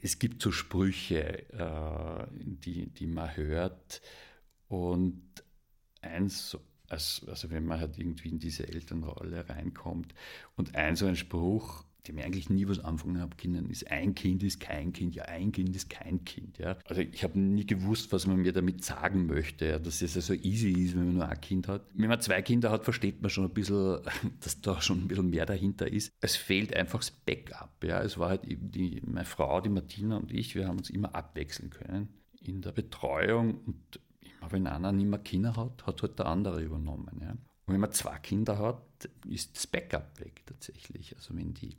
es 0.03 0.19
gibt 0.19 0.43
so 0.43 0.53
Sprüche, 0.53 1.49
äh, 1.55 2.27
die, 2.35 2.91
die 2.91 3.07
man 3.07 3.35
hört. 3.35 4.03
Und 4.69 5.23
eins, 6.03 6.57
also 6.89 7.51
wenn 7.51 7.65
man 7.65 7.81
halt 7.81 7.99
irgendwie 7.99 8.29
in 8.29 8.39
diese 8.39 8.67
Elternrolle 8.69 9.49
reinkommt, 9.49 10.15
und 10.57 10.75
ein 10.75 10.97
so 10.97 11.07
ein 11.07 11.17
Spruch, 11.17 11.85
dem 12.07 12.19
ich 12.19 12.25
eigentlich 12.25 12.51
nie 12.51 12.67
was 12.69 12.79
anfangen 12.81 13.21
habe 13.21 13.37
können, 13.37 13.71
ist 13.71 13.91
ein 13.91 14.15
Kind 14.15 14.43
ist 14.43 14.61
kein 14.61 14.93
Kind, 14.93 15.15
ja, 15.15 15.25
ein 15.25 15.53
Kind 15.53 15.75
ist 15.75 15.91
kein 15.91 16.25
Kind. 16.25 16.59
Ja. 16.59 16.79
Also 16.87 17.03
ich 17.03 17.23
habe 17.25 17.39
nie 17.39 17.67
gewusst, 17.67 18.13
was 18.13 18.27
man 18.27 18.39
mir 18.39 18.53
damit 18.53 18.85
sagen 18.85 19.27
möchte, 19.27 19.67
ja, 19.67 19.79
dass 19.79 20.03
es 20.03 20.17
also 20.17 20.35
easy 20.35 20.71
ist, 20.71 20.97
wenn 20.97 21.07
man 21.07 21.15
nur 21.15 21.29
ein 21.29 21.41
Kind 21.41 21.69
hat. 21.69 21.83
Wenn 21.95 22.09
man 22.09 22.21
zwei 22.21 22.43
Kinder 22.43 22.71
hat, 22.71 22.85
versteht 22.85 23.21
man 23.21 23.31
schon 23.31 23.45
ein 23.45 23.55
bisschen, 23.55 24.01
dass 24.41 24.61
da 24.61 24.81
schon 24.81 25.03
ein 25.03 25.09
bisschen 25.09 25.31
mehr 25.31 25.47
dahinter 25.47 25.91
ist. 25.91 26.13
Es 26.21 26.37
fehlt 26.37 26.75
einfach 26.75 27.01
das 27.01 27.11
Backup. 27.11 27.85
Ja. 27.85 28.03
Es 28.03 28.19
war 28.19 28.31
halt 28.31 28.45
eben 28.45 28.71
die, 28.71 29.01
meine 29.05 29.25
Frau, 29.25 29.61
die 29.61 29.69
Martina 29.69 30.17
und 30.17 30.33
ich, 30.33 30.55
wir 30.55 30.67
haben 30.67 30.79
uns 30.79 30.91
immer 30.91 31.15
abwechseln 31.15 31.71
können 31.71 32.09
in 32.43 32.63
der 32.63 32.73
Betreuung 32.73 33.61
und 33.67 34.01
immer 34.41 34.53
wenn 34.53 34.67
einer 34.67 34.93
nicht 34.93 35.07
mehr 35.07 35.19
Kinder 35.19 35.57
hat, 35.57 35.87
hat 35.87 36.03
halt 36.03 36.19
der 36.19 36.27
andere 36.27 36.63
übernommen. 36.63 37.21
Ja. 37.21 37.31
Und 37.31 37.75
wenn 37.75 37.81
man 37.81 37.93
zwei 37.93 38.19
Kinder 38.19 38.59
hat, 38.59 38.83
ist 39.29 39.57
das 39.57 39.67
Backup 39.67 40.19
weg 40.19 40.43
tatsächlich. 40.47 41.15
Also 41.17 41.37
wenn 41.37 41.55
die 41.55 41.77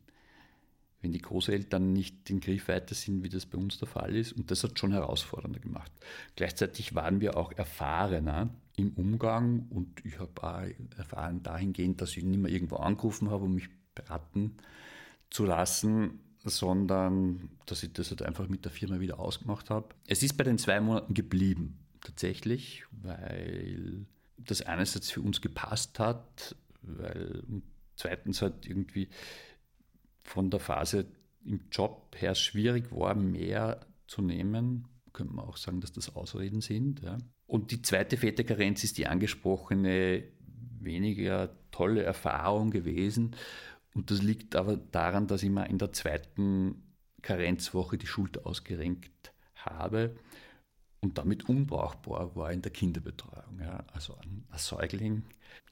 wenn 1.01 1.11
die 1.11 1.21
Großeltern 1.21 1.93
nicht 1.93 2.29
in 2.29 2.39
Griffweite 2.39 2.93
sind, 2.93 3.23
wie 3.23 3.29
das 3.29 3.45
bei 3.45 3.57
uns 3.57 3.79
der 3.79 3.87
Fall 3.87 4.15
ist. 4.15 4.33
Und 4.33 4.51
das 4.51 4.63
hat 4.63 4.77
schon 4.77 4.91
herausfordernder 4.91 5.59
gemacht. 5.59 5.91
Gleichzeitig 6.35 6.95
waren 6.95 7.21
wir 7.21 7.37
auch 7.37 7.51
erfahrener 7.51 8.49
im 8.75 8.93
Umgang 8.93 9.67
und 9.69 10.05
ich 10.05 10.19
habe 10.19 10.43
auch 10.43 10.97
erfahren 10.97 11.43
dahingehend, 11.43 12.01
dass 12.01 12.15
ich 12.15 12.23
nicht 12.23 12.39
mehr 12.39 12.51
irgendwo 12.51 12.77
angerufen 12.77 13.29
habe, 13.29 13.45
um 13.45 13.55
mich 13.55 13.69
beraten 13.95 14.57
zu 15.29 15.45
lassen, 15.45 16.19
sondern 16.43 17.49
dass 17.65 17.83
ich 17.83 17.93
das 17.93 18.09
halt 18.09 18.21
einfach 18.21 18.47
mit 18.47 18.65
der 18.65 18.71
Firma 18.71 18.99
wieder 18.99 19.19
ausgemacht 19.19 19.69
habe. 19.69 19.89
Es 20.07 20.23
ist 20.23 20.37
bei 20.37 20.43
den 20.43 20.57
zwei 20.57 20.79
Monaten 20.79 21.13
geblieben, 21.13 21.79
tatsächlich, 22.01 22.83
weil 22.91 24.05
das 24.37 24.61
einerseits 24.61 25.11
für 25.11 25.21
uns 25.21 25.41
gepasst 25.41 25.99
hat, 25.99 26.55
weil 26.81 27.43
zweitens 27.95 28.41
halt 28.41 28.65
irgendwie 28.65 29.09
von 30.23 30.49
der 30.49 30.59
Phase 30.59 31.05
im 31.45 31.61
Job 31.71 32.15
her 32.17 32.35
schwierig 32.35 32.91
war, 32.91 33.15
mehr 33.15 33.85
zu 34.07 34.21
nehmen. 34.21 34.87
Könnte 35.13 35.33
man 35.33 35.45
auch 35.45 35.57
sagen, 35.57 35.81
dass 35.81 35.91
das 35.91 36.15
Ausreden 36.15 36.61
sind. 36.61 37.01
Ja. 37.01 37.17
Und 37.47 37.71
die 37.71 37.81
zweite 37.81 38.17
Väterkarenz 38.17 38.83
ist 38.83 38.97
die 38.97 39.07
angesprochene, 39.07 40.23
weniger 40.79 41.55
tolle 41.71 42.03
Erfahrung 42.03 42.71
gewesen. 42.71 43.35
Und 43.93 44.09
das 44.09 44.21
liegt 44.21 44.55
aber 44.55 44.77
daran, 44.77 45.27
dass 45.27 45.43
ich 45.43 45.49
mir 45.49 45.67
in 45.67 45.77
der 45.77 45.91
zweiten 45.91 46.95
Karenzwoche 47.21 47.97
die 47.97 48.07
Schulter 48.07 48.45
ausgerenkt 48.45 49.33
habe 49.55 50.15
und 51.01 51.17
damit 51.17 51.49
unbrauchbar 51.49 52.35
war 52.35 52.51
in 52.51 52.61
der 52.61 52.71
Kinderbetreuung. 52.71 53.59
Ja. 53.59 53.83
Also 53.93 54.15
ein 54.15 54.45
Säugling 54.55 55.23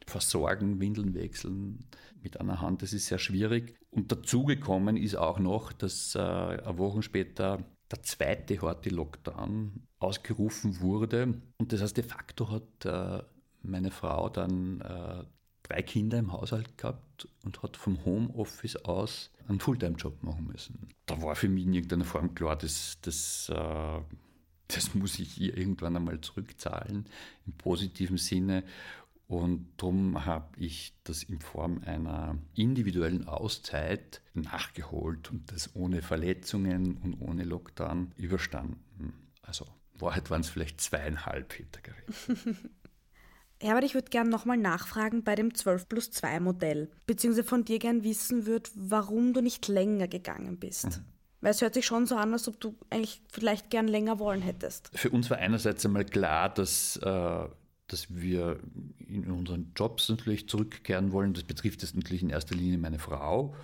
versorgen, 0.06 0.80
Windeln 0.80 1.14
wechseln 1.14 1.86
mit 2.22 2.40
einer 2.40 2.62
Hand, 2.62 2.82
das 2.82 2.94
ist 2.94 3.08
sehr 3.08 3.20
schwierig. 3.20 3.76
Und 3.92 4.12
dazugekommen 4.12 4.98
ist 4.98 5.16
auch 5.16 5.40
noch, 5.40 5.72
dass 5.72 6.16
äh, 6.16 6.20
eine 6.20 6.78
Woche 6.78 7.04
später 7.04 7.64
der 7.92 8.04
zweite 8.04 8.62
harte 8.62 8.90
Lockdown 8.90 9.84
ausgerufen 10.00 10.80
wurde. 10.80 11.42
Und 11.58 11.74
das 11.74 11.82
heißt, 11.82 11.98
de 11.98 12.04
facto 12.04 12.50
hat 12.50 12.86
äh, 12.86 13.24
meine 13.62 13.92
Frau 13.92 14.30
dann 14.30 14.82
äh, 14.82 15.24
drei 15.64 15.82
Kinder 15.82 16.18
im 16.18 16.32
Haushalt 16.32 16.78
gehabt 16.78 17.28
und 17.44 17.62
hat 17.64 17.78
vom 17.78 18.04
Homeoffice 18.06 18.78
aus 18.78 19.32
einen 19.48 19.60
Fulltime-Job 19.60 20.24
machen 20.24 20.46
müssen. 20.46 20.90
Da 21.06 21.22
war 21.22 21.36
für 21.36 21.50
mich 21.50 21.66
in 21.66 21.74
irgendeiner 21.74 22.06
Form 22.06 22.36
klar, 22.36 22.56
dass 22.56 23.00
das 23.02 23.50
äh, 23.50 24.02
das 24.70 24.94
muss 24.94 25.20
ich 25.20 25.40
ihr 25.42 25.58
irgendwann 25.58 25.96
einmal 25.96 26.22
zurückzahlen, 26.22 27.06
im 27.46 27.54
positiven 27.54 28.18
Sinne. 28.18 28.64
Und 29.28 29.68
darum 29.78 30.26
habe 30.26 30.48
ich 30.58 30.94
das 31.04 31.24
in 31.24 31.40
Form 31.40 31.82
einer 31.86 32.38
individuellen 32.56 33.28
Auszeit 33.28 34.22
nachgeholt 34.34 35.30
und 35.32 35.52
das 35.52 35.76
ohne 35.76 36.02
Verletzungen 36.02 36.98
und 36.98 37.16
ohne 37.22 37.44
Lockdown 37.44 38.12
überstanden. 38.18 39.14
Also 39.42 39.66
Wahrheit 40.00 40.30
waren 40.30 40.42
es 40.42 40.50
vielleicht 40.50 40.82
zweieinhalb 40.82 41.54
Hintergründe. 41.54 42.70
Herbert, 43.60 43.84
ich 43.86 43.94
würde 43.94 44.10
gerne 44.10 44.30
nochmal 44.30 44.58
nachfragen 44.58 45.24
bei 45.24 45.36
dem 45.36 45.54
12 45.54 45.88
plus 45.90 46.12
2 46.12 46.40
Modell, 46.40 46.90
beziehungsweise 47.06 47.48
von 47.48 47.66
dir 47.66 47.80
gern 47.80 48.04
wissen 48.04 48.46
würde, 48.46 48.70
warum 48.76 49.34
du 49.34 49.42
nicht 49.42 49.68
länger 49.68 50.08
gegangen 50.08 50.58
bist. 50.58 50.86
Mhm. 50.86 51.06
Weil 51.42 51.52
es 51.52 51.62
hört 51.62 51.74
sich 51.74 51.86
schon 51.86 52.06
so 52.06 52.16
an, 52.16 52.34
als 52.34 52.48
ob 52.48 52.60
du 52.60 52.76
eigentlich 52.90 53.22
vielleicht 53.32 53.70
gern 53.70 53.88
länger 53.88 54.20
wollen 54.20 54.42
hättest. 54.42 54.90
Für 54.94 55.10
uns 55.10 55.30
war 55.30 55.38
einerseits 55.38 55.86
einmal 55.86 56.06
klar, 56.06 56.50
dass 56.54 56.98
äh, 56.98 57.48
dass 57.92 58.16
wir 58.16 58.60
in 59.08 59.30
unseren 59.32 59.72
Jobs 59.76 60.10
natürlich 60.10 60.48
zurückkehren 60.48 61.12
wollen. 61.12 61.34
Das 61.34 61.44
betrifft 61.44 61.82
jetzt 61.82 61.96
natürlich 61.96 62.24
in 62.24 62.30
erster 62.30 62.56
Linie 62.56 62.78
meine 62.78 63.00
Frau 63.00 63.56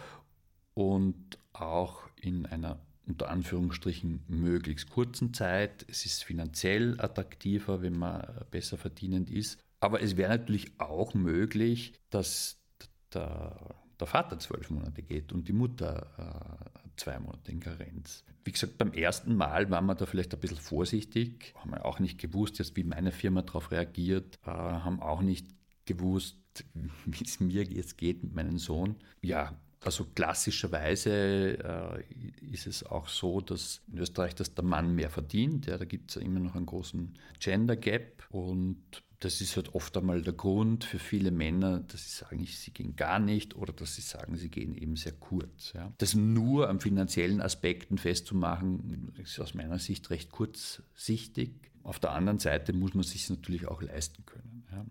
und 0.74 1.38
auch 1.54 2.02
in 2.20 2.46
einer 2.46 2.80
unter 3.08 3.30
Anführungsstrichen 3.30 4.24
möglichst 4.28 4.90
kurzen 4.90 5.32
Zeit. 5.32 5.86
Es 5.88 6.08
ist 6.08 6.24
finanziell 6.24 7.00
attraktiver, 7.00 7.84
wenn 7.84 7.98
man 7.98 8.26
besser 8.50 8.78
verdienend 8.78 9.30
ist. 9.30 9.60
Aber 9.80 10.02
es 10.02 10.18
wäre 10.18 10.36
natürlich 10.36 10.80
auch 10.80 11.14
möglich, 11.14 11.94
dass 12.10 12.60
der, 13.14 13.76
der 14.00 14.08
Vater 14.08 14.40
zwölf 14.40 14.72
Monate 14.72 15.04
geht 15.04 15.34
und 15.34 15.48
die 15.48 15.54
Mutter 15.54 16.08
äh, 16.18 16.85
zwei 16.98 17.20
Monate 17.20 17.52
in 17.52 17.60
Karenz. 17.60 18.24
Wie 18.44 18.52
gesagt, 18.52 18.78
beim 18.78 18.94
ersten 18.94 19.36
Mal 19.36 19.70
waren 19.70 19.86
wir 19.86 19.96
da 19.96 20.06
vielleicht 20.06 20.34
ein 20.34 20.40
bisschen 20.40 20.58
vorsichtig, 20.58 21.54
haben 21.56 21.72
wir 21.72 21.86
auch 21.86 22.00
nicht 22.00 22.20
gewusst, 22.20 22.60
jetzt, 22.60 22.76
wie 22.76 22.84
meine 22.84 23.12
Firma 23.12 23.42
darauf 23.42 23.72
reagiert, 23.72 24.40
äh, 24.46 24.50
haben 24.50 25.02
auch 25.02 25.22
nicht 25.22 25.48
gewusst, 25.86 26.38
wie 27.06 27.24
es 27.24 27.40
mir 27.40 27.64
jetzt 27.64 27.98
geht 27.98 28.24
mit 28.24 28.34
meinem 28.34 28.58
Sohn. 28.58 28.96
Ja, 29.22 29.58
also 29.86 30.06
klassischerweise 30.16 31.12
äh, 31.12 32.04
ist 32.52 32.66
es 32.66 32.84
auch 32.84 33.08
so, 33.08 33.40
dass 33.40 33.82
in 33.92 34.00
Österreich 34.00 34.34
dass 34.34 34.56
der 34.56 34.64
Mann 34.64 34.96
mehr 34.96 35.12
verdient. 35.12 35.68
Ja, 35.68 35.78
da 35.78 35.86
gibt 35.86 36.10
es 36.10 36.16
ja 36.16 36.22
immer 36.22 36.40
noch 36.40 36.56
einen 36.56 36.66
großen 36.66 37.14
Gender 37.40 37.76
Gap 37.76 38.26
und 38.32 39.04
das 39.20 39.42
ist 39.42 39.56
halt 39.56 39.74
oft 39.74 39.96
einmal 39.98 40.22
der 40.22 40.34
Grund 40.34 40.84
für 40.84 41.00
viele 41.00 41.32
Männer, 41.32 41.80
dass 41.80 42.04
sie 42.04 42.18
sagen, 42.18 42.46
sie 42.46 42.72
gehen 42.72 42.96
gar 42.96 43.20
nicht 43.20 43.56
oder 43.56 43.74
dass 43.74 43.96
sie 43.96 44.02
sagen, 44.02 44.38
sie 44.38 44.50
gehen 44.50 44.76
eben 44.76 44.96
sehr 44.96 45.14
kurz. 45.14 45.74
Ja. 45.74 45.92
Das 45.98 46.16
nur 46.16 46.70
an 46.70 46.80
finanziellen 46.80 47.42
Aspekten 47.42 47.98
festzumachen, 47.98 49.14
ist 49.18 49.40
aus 49.40 49.54
meiner 49.54 49.80
Sicht 49.80 50.10
recht 50.10 50.32
kurzsichtig. 50.32 51.52
Auf 51.84 52.00
der 52.00 52.12
anderen 52.12 52.40
Seite 52.40 52.74
muss 52.74 52.94
man 52.94 53.04
sich 53.04 53.30
natürlich 53.30 53.68
auch 53.68 53.82
leisten 53.82 54.26
können. 54.26 54.66
Ja. 54.72 54.86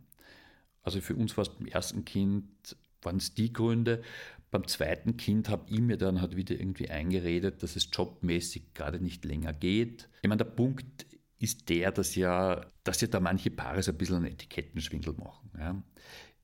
Also 0.83 1.01
für 1.01 1.17
uns 1.17 1.37
war 1.37 1.43
es 1.43 1.51
beim 1.51 1.67
ersten 1.67 2.05
Kind, 2.05 2.77
waren 3.03 3.17
es 3.17 3.35
die 3.35 3.53
Gründe. 3.53 4.03
Beim 4.51 4.67
zweiten 4.69 5.17
Kind 5.17 5.49
habe 5.49 5.65
ich 5.69 5.81
mir 5.81 5.97
dann 5.97 6.21
halt 6.21 6.37
wieder 6.37 6.55
irgendwie 6.55 6.89
eingeredet, 6.89 7.63
dass 7.63 7.75
es 7.77 7.89
jobmäßig 7.93 8.75
gerade 8.75 9.01
nicht 9.01 9.25
länger 9.25 9.53
geht. 9.53 10.09
Ich 10.23 10.29
meine, 10.29 10.45
der 10.45 10.51
Punkt 10.51 11.07
ist 11.45 11.69
der, 11.69 11.93
dass 11.93 12.15
ja, 12.15 12.67
dass 12.83 13.01
ja 13.01 13.09
da 13.09 13.21
manche 13.21 13.51
Paare 13.51 13.83
so 13.83 13.93
ein 13.93 13.99
bisschen 13.99 14.17
einen 14.17 14.27
Etikettenschwindel 14.27 15.15
machen. 15.15 15.51
Ja. 15.59 15.83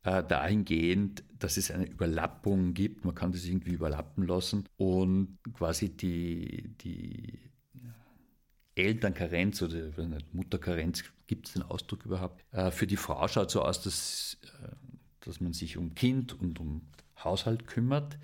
Äh, 0.03 0.25
dahingehend, 0.27 1.25
dass 1.39 1.57
es 1.57 1.71
eine 1.71 1.87
Überlappung 1.87 2.73
gibt, 2.73 3.05
man 3.05 3.15
kann 3.15 3.33
das 3.33 3.45
irgendwie 3.45 3.73
überlappen 3.73 4.27
lassen 4.27 4.67
und 4.79 5.39
quasi 5.53 5.91
die, 5.91 6.75
die 6.81 7.51
Elternkarenz 8.77 9.61
oder 9.61 9.91
Mutterkarenz, 10.33 11.05
gibt 11.27 11.49
es 11.49 11.53
den 11.53 11.63
Ausdruck 11.63 12.07
überhaupt? 12.07 12.43
Äh, 12.53 12.71
für 12.71 12.87
die 12.87 12.97
Frau 12.97 13.29
schaut 13.29 13.51
so 13.51 13.63
aus, 13.63 13.83
dass, 13.83 14.39
äh, 14.63 14.69
dass 15.21 15.41
man 15.41 15.53
sich 15.53 15.77
um 15.77 15.95
Kind 15.95 16.33
und 16.33 16.61
um 16.61 16.83
Haushalt 17.23 17.67
kümmert. 17.67 18.19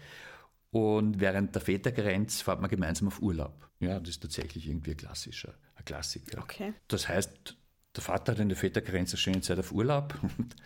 Und 0.76 1.20
während 1.20 1.54
der 1.54 1.62
Väterkarenz 1.62 2.42
fährt 2.42 2.60
man 2.60 2.68
gemeinsam 2.68 3.08
auf 3.08 3.22
Urlaub. 3.22 3.70
Ja, 3.80 3.98
das 3.98 4.10
ist 4.10 4.22
tatsächlich 4.22 4.68
irgendwie 4.68 4.90
ein 4.90 4.96
klassischer 4.98 5.54
Klassiker. 5.86 6.42
Okay. 6.42 6.74
Das 6.88 7.08
heißt, 7.08 7.56
der 7.94 8.02
Vater 8.02 8.32
hat 8.32 8.40
in 8.40 8.50
der 8.50 8.58
Vätergrenze 8.58 9.14
eine 9.14 9.18
schöne 9.18 9.40
Zeit 9.40 9.58
auf 9.58 9.72
Urlaub 9.72 10.18
und, 10.38 10.56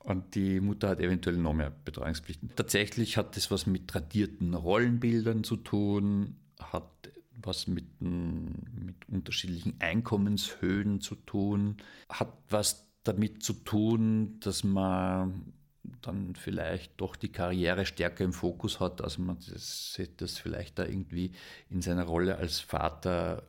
und, 0.00 0.34
die 0.36 0.60
Mutter 0.60 0.90
hat 0.90 1.00
eventuell 1.00 1.36
noch 1.38 1.54
mehr 1.54 1.70
Betreuungspflichten. 1.70 2.52
Tatsächlich 2.54 3.16
hat 3.16 3.36
das 3.36 3.50
was 3.50 3.66
mit 3.66 3.88
tradierten 3.88 4.54
Rollenbildern 4.54 5.42
zu 5.42 5.56
tun, 5.56 6.36
hat 6.60 7.10
was 7.42 7.66
mit, 7.66 8.00
mit 8.00 9.08
unterschiedlichen 9.08 9.74
Einkommenshöhen 9.80 11.00
zu 11.00 11.16
tun, 11.16 11.78
hat 12.08 12.32
was 12.48 12.86
damit 13.02 13.42
zu 13.42 13.54
tun, 13.54 14.38
dass 14.40 14.62
man 14.62 15.52
dann 16.02 16.34
vielleicht 16.34 17.00
doch 17.00 17.16
die 17.16 17.32
Karriere 17.32 17.86
stärker 17.86 18.24
im 18.24 18.32
Fokus 18.32 18.80
hat, 18.80 19.00
als 19.02 19.18
man 19.18 19.38
das, 19.50 20.00
das 20.16 20.38
vielleicht 20.38 20.78
da 20.78 20.84
irgendwie 20.84 21.32
in 21.70 21.82
seiner 21.82 22.04
Rolle 22.04 22.36
als 22.36 22.60
Vater 22.60 23.42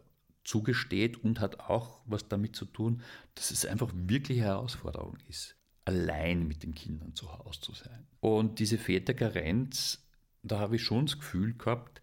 zugesteht 0.44 1.24
und 1.24 1.40
hat 1.40 1.60
auch 1.60 2.02
was 2.06 2.28
damit 2.28 2.56
zu 2.56 2.66
tun, 2.66 3.02
dass 3.36 3.52
es 3.52 3.66
einfach 3.66 3.92
wirklich 3.94 4.40
eine 4.40 4.48
Herausforderung 4.48 5.18
ist, 5.28 5.56
allein 5.86 6.48
mit 6.48 6.64
den 6.64 6.74
Kindern 6.74 7.14
zu 7.16 7.32
Hause 7.38 7.62
zu 7.62 7.74
sein. 7.74 8.08
Und 8.20 8.60
diese 8.60 8.78
Väterkarenz 8.78 10.10
da 10.44 10.60
habe 10.60 10.78
ich 10.78 10.84
schon 10.84 11.06
das 11.06 11.18
Gefühl 11.18 11.54
gehabt, 11.54 12.02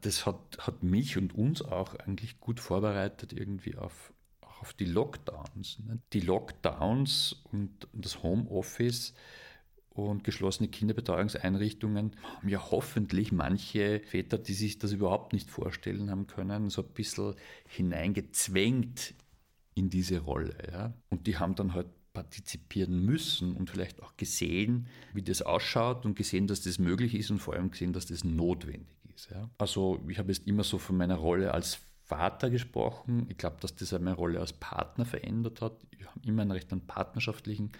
das 0.00 0.26
hat, 0.26 0.58
hat 0.58 0.82
mich 0.82 1.16
und 1.16 1.34
uns 1.34 1.62
auch 1.62 1.94
eigentlich 1.96 2.40
gut 2.40 2.60
vorbereitet 2.60 3.32
irgendwie 3.32 3.76
auf, 3.76 4.12
auf 4.40 4.72
die 4.72 4.84
Lockdowns. 4.84 5.80
Ne? 5.80 5.98
Die 6.12 6.20
Lockdowns 6.20 7.36
und 7.50 7.88
das 7.92 8.22
Homeoffice 8.22 9.14
und 10.06 10.24
geschlossene 10.24 10.68
Kinderbetreuungseinrichtungen 10.68 12.12
haben 12.36 12.48
ja 12.48 12.70
hoffentlich 12.70 13.32
manche 13.32 14.00
Väter, 14.00 14.38
die 14.38 14.54
sich 14.54 14.78
das 14.78 14.92
überhaupt 14.92 15.32
nicht 15.32 15.50
vorstellen 15.50 16.10
haben 16.10 16.26
können, 16.26 16.70
so 16.70 16.82
ein 16.82 16.88
bisschen 16.88 17.34
hineingezwängt 17.66 19.14
in 19.74 19.90
diese 19.90 20.20
Rolle. 20.20 20.56
Ja? 20.70 20.94
Und 21.10 21.26
die 21.26 21.38
haben 21.38 21.54
dann 21.54 21.74
halt 21.74 21.86
partizipieren 22.12 23.04
müssen 23.04 23.54
und 23.54 23.70
vielleicht 23.70 24.02
auch 24.02 24.16
gesehen, 24.16 24.88
wie 25.14 25.22
das 25.22 25.42
ausschaut 25.42 26.04
und 26.04 26.16
gesehen, 26.16 26.46
dass 26.48 26.62
das 26.62 26.78
möglich 26.78 27.14
ist 27.14 27.30
und 27.30 27.38
vor 27.38 27.54
allem 27.54 27.70
gesehen, 27.70 27.92
dass 27.92 28.06
das 28.06 28.24
notwendig 28.24 28.96
ist. 29.14 29.30
Ja? 29.30 29.48
Also 29.58 30.00
ich 30.08 30.18
habe 30.18 30.32
jetzt 30.32 30.46
immer 30.46 30.64
so 30.64 30.78
von 30.78 30.96
meiner 30.96 31.16
Rolle 31.16 31.54
als 31.54 31.80
Vater 32.08 32.48
gesprochen. 32.48 33.26
Ich 33.28 33.36
glaube, 33.36 33.58
dass 33.60 33.76
das 33.76 33.92
meine 33.92 34.14
Rolle 34.14 34.40
als 34.40 34.54
Partner 34.54 35.04
verändert 35.04 35.60
hat. 35.60 35.74
Wir 35.96 36.06
haben 36.06 36.22
immer 36.24 36.42
einen 36.42 36.52
recht 36.52 36.72
einen 36.72 36.86
partnerschaftlichen 36.86 37.70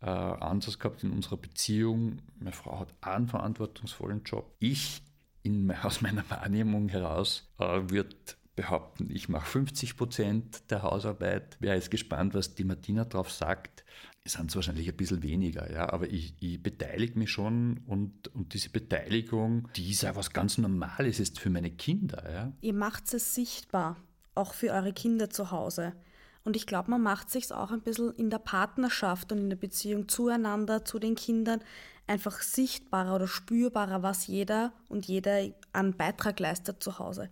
äh, 0.00 0.06
Ansatz 0.06 0.78
gehabt 0.78 1.02
in 1.04 1.10
unserer 1.10 1.36
Beziehung. 1.36 2.18
Meine 2.38 2.52
Frau 2.52 2.78
hat 2.78 2.94
einen 3.00 3.28
verantwortungsvollen 3.28 4.22
Job. 4.24 4.54
Ich 4.58 5.02
in, 5.42 5.70
aus 5.82 6.00
meiner 6.00 6.28
Wahrnehmung 6.30 6.88
heraus 6.88 7.48
äh, 7.58 7.80
würde 7.88 8.14
behaupten, 8.58 9.08
ich 9.12 9.28
mache 9.28 9.46
50 9.46 9.96
Prozent 9.96 10.70
der 10.70 10.82
Hausarbeit. 10.82 11.56
Wer 11.60 11.76
ist 11.76 11.92
gespannt, 11.92 12.34
was 12.34 12.56
die 12.56 12.64
Martina 12.64 13.04
darauf 13.04 13.30
sagt. 13.30 13.84
Es 14.24 14.32
sind 14.32 14.52
wahrscheinlich 14.52 14.88
ein 14.88 14.96
bisschen 14.96 15.22
weniger, 15.22 15.72
ja, 15.72 15.90
aber 15.92 16.10
ich, 16.10 16.34
ich 16.40 16.60
beteilige 16.60 17.16
mich 17.16 17.30
schon 17.30 17.78
und, 17.86 18.26
und 18.34 18.54
diese 18.54 18.68
Beteiligung, 18.70 19.68
die 19.76 19.92
ist 19.92 20.02
ja 20.02 20.16
was 20.16 20.32
ganz 20.32 20.58
Normales 20.58 21.20
ist 21.20 21.38
für 21.38 21.50
meine 21.50 21.70
Kinder. 21.70 22.30
Ja. 22.30 22.52
Ihr 22.60 22.74
macht 22.74 23.14
es 23.14 23.36
sichtbar, 23.36 23.96
auch 24.34 24.54
für 24.54 24.72
eure 24.72 24.92
Kinder 24.92 25.30
zu 25.30 25.52
Hause. 25.52 25.94
Und 26.44 26.56
ich 26.56 26.66
glaube, 26.66 26.90
man 26.90 27.02
macht 27.02 27.30
sich 27.30 27.52
auch 27.52 27.70
ein 27.70 27.82
bisschen 27.82 28.12
in 28.14 28.30
der 28.30 28.38
Partnerschaft 28.38 29.32
und 29.32 29.38
in 29.38 29.50
der 29.50 29.56
Beziehung 29.56 30.08
zueinander, 30.08 30.84
zu 30.84 30.98
den 30.98 31.14
Kindern, 31.14 31.60
einfach 32.06 32.40
sichtbarer 32.40 33.14
oder 33.14 33.28
spürbarer, 33.28 34.02
was 34.02 34.26
jeder 34.26 34.72
und 34.88 35.06
jeder 35.06 35.48
an 35.72 35.96
Beitrag 35.96 36.40
leistet 36.40 36.82
zu 36.82 36.98
Hause. 36.98 37.28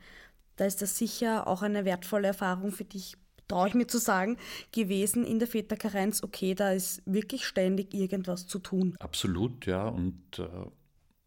Da 0.57 0.65
ist 0.65 0.83
das 0.83 0.99
sicher 0.99 1.47
auch 1.47 1.63
eine 1.63 1.85
wertvolle 1.85 2.29
Erfahrung 2.29 2.73
für 2.73 2.85
dich, 2.85 3.17
traue 3.49 3.69
ich 3.69 3.75
mir 3.75 3.87
zu 3.87 3.99
sagen, 3.99 4.37
gewesen 4.73 5.25
in 5.25 5.39
der 5.39 5.49
Väterkarenz. 5.49 6.23
Okay, 6.23 6.55
da 6.55 6.73
ist 6.73 7.03
wirklich 7.07 7.47
ständig 7.47 7.95
irgendwas 7.95 8.47
zu 8.47 8.59
tun. 8.59 8.97
Absolut, 8.99 9.67
ja. 9.67 9.87
Und 9.89 10.39
äh, 10.39 10.49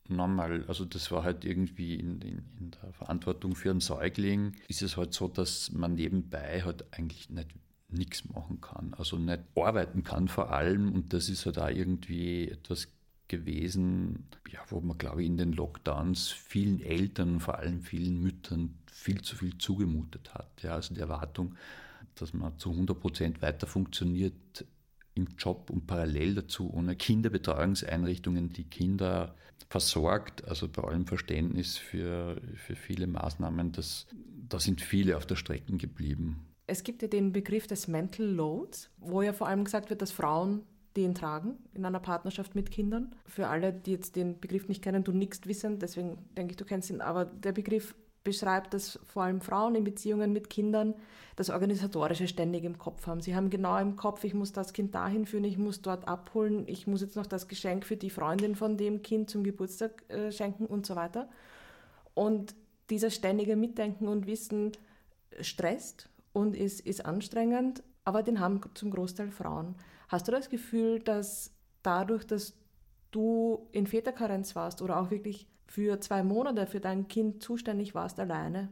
normal, 0.10 0.66
also 0.68 0.86
das 0.86 1.12
war 1.12 1.24
halt 1.24 1.46
irgendwie 1.46 1.96
in, 1.96 2.22
in, 2.22 2.44
in 2.60 2.72
der 2.72 2.92
Verantwortung 2.94 3.56
für 3.56 3.70
einen 3.70 3.82
Säugling, 3.82 4.54
ist 4.68 4.82
es 4.82 4.98
halt 4.98 5.14
so, 5.14 5.28
dass 5.28 5.72
man 5.72 5.96
nebenbei 5.96 6.64
halt 6.64 6.86
eigentlich 6.94 7.30
nicht 7.30 7.50
nichts 7.92 8.26
machen 8.30 8.62
kann, 8.62 8.94
also 8.98 9.18
nicht 9.18 9.42
arbeiten 9.56 10.04
kann 10.04 10.28
vor 10.28 10.52
allem 10.52 10.94
und 10.94 11.14
das 11.14 11.30
ist 11.30 11.46
halt 11.46 11.60
auch 11.60 11.70
irgendwie 11.70 12.50
etwas 12.50 12.88
gewesen, 13.28 14.28
ja, 14.50 14.60
wo 14.70 14.82
man 14.82 14.98
glaube 14.98 15.22
ich 15.22 15.28
in 15.28 15.38
den 15.38 15.54
Lockdowns 15.54 16.30
vielen 16.30 16.82
Eltern, 16.82 17.40
vor 17.40 17.60
allem 17.60 17.82
vielen 17.82 18.22
Müttern 18.22 18.76
viel 18.92 19.22
zu 19.22 19.36
viel 19.36 19.58
zugemutet 19.58 20.34
hat. 20.34 20.62
Ja, 20.62 20.74
also 20.76 20.94
die 20.94 21.00
Erwartung, 21.00 21.56
dass 22.16 22.34
man 22.34 22.58
zu 22.58 22.72
100 22.72 23.00
Prozent 23.00 23.42
weiter 23.42 23.68
funktioniert 23.68 24.66
im 25.16 25.28
Job 25.38 25.70
und 25.70 25.88
parallel 25.88 26.36
dazu 26.36 26.72
ohne 26.74 26.96
Kinderbetreuungseinrichtungen 26.96 28.52
die 28.52 28.66
Kinder 28.66 29.36
versorgt, 29.70 30.48
also 30.48 30.68
bei 30.68 30.84
allem 30.84 31.06
Verständnis 31.06 31.78
für, 31.78 32.42
für 32.56 32.76
viele 32.76 33.08
Maßnahmen, 33.08 33.72
das, 33.72 34.08
da 34.48 34.60
sind 34.60 34.82
viele 34.82 35.16
auf 35.18 35.26
der 35.26 35.36
Strecke 35.36 35.78
geblieben. 35.78 36.49
Es 36.70 36.84
gibt 36.84 37.02
ja 37.02 37.08
den 37.08 37.32
Begriff 37.32 37.66
des 37.66 37.88
Mental 37.88 38.26
Loads, 38.26 38.90
wo 39.00 39.22
ja 39.22 39.34
vor 39.34 39.48
allem 39.48 39.64
gesagt 39.64 39.90
wird, 39.90 40.02
dass 40.02 40.12
Frauen 40.12 40.64
den 40.96 41.16
tragen 41.16 41.58
in 41.74 41.86
einer 41.86 42.00
Partnerschaft 42.00 42.56
mit 42.56 42.72
Kindern. 42.72 43.16
Für 43.26 43.48
alle, 43.48 43.74
die 43.74 43.92
jetzt 43.92 44.16
den 44.16 44.40
Begriff 44.40 44.68
nicht 44.68 44.84
kennen, 44.84 45.04
du 45.04 45.12
nichts 45.12 45.46
wissen, 45.46 45.80
deswegen 45.80 46.18
denke 46.38 46.52
ich, 46.52 46.58
du 46.58 46.66
kennst 46.66 46.90
ihn, 46.90 47.02
aber 47.02 47.26
der 47.26 47.54
Begriff 47.54 47.96
beschreibt, 48.24 48.74
dass 48.74 49.00
vor 49.08 49.24
allem 49.24 49.42
Frauen 49.42 49.76
in 49.76 49.84
Beziehungen 49.84 50.32
mit 50.32 50.50
Kindern 50.50 50.94
das 51.36 51.50
Organisatorische 51.50 52.28
ständig 52.28 52.64
im 52.66 52.78
Kopf 52.78 53.08
haben. 53.08 53.22
Sie 53.22 53.36
haben 53.36 53.50
genau 53.50 53.78
im 53.78 53.96
Kopf, 53.96 54.24
ich 54.24 54.34
muss 54.34 54.52
das 54.52 54.74
Kind 54.74 54.94
dahin 54.94 55.26
führen, 55.26 55.46
ich 55.46 55.58
muss 55.58 55.82
dort 55.82 56.08
abholen, 56.08 56.66
ich 56.68 56.86
muss 56.86 57.02
jetzt 57.02 57.16
noch 57.16 57.26
das 57.26 57.48
Geschenk 57.48 57.86
für 57.86 57.98
die 57.98 58.10
Freundin 58.10 58.56
von 58.56 58.78
dem 58.78 59.02
Kind 59.02 59.30
zum 59.30 59.44
Geburtstag 59.44 60.04
äh, 60.10 60.32
schenken 60.32 60.66
und 60.66 60.86
so 60.86 60.96
weiter. 60.96 61.30
Und 62.14 62.54
dieser 62.90 63.10
ständige 63.10 63.56
Mitdenken 63.56 64.08
und 64.08 64.28
Wissen 64.28 64.74
stresst 65.40 66.10
und 66.40 66.56
ist, 66.56 66.82
ist 66.82 67.06
anstrengend, 67.06 67.84
aber 68.04 68.24
den 68.24 68.40
haben 68.40 68.62
zum 68.74 68.92
Großteil 68.92 69.32
Frauen. 69.32 69.76
Hast 70.08 70.28
du 70.28 70.32
das 70.32 70.50
Gefühl, 70.50 71.00
dass 71.00 71.54
dadurch, 71.84 72.26
dass 72.26 72.54
du 73.12 73.68
in 73.72 73.88
Väterkarenz 73.88 74.56
warst 74.56 74.82
oder 74.82 75.00
auch 75.00 75.12
wirklich 75.12 75.48
für 75.68 76.00
zwei 76.00 76.24
Monate 76.24 76.66
für 76.66 76.80
dein 76.80 77.08
Kind 77.08 77.44
zuständig 77.44 77.94
warst, 77.94 78.20
alleine, 78.20 78.70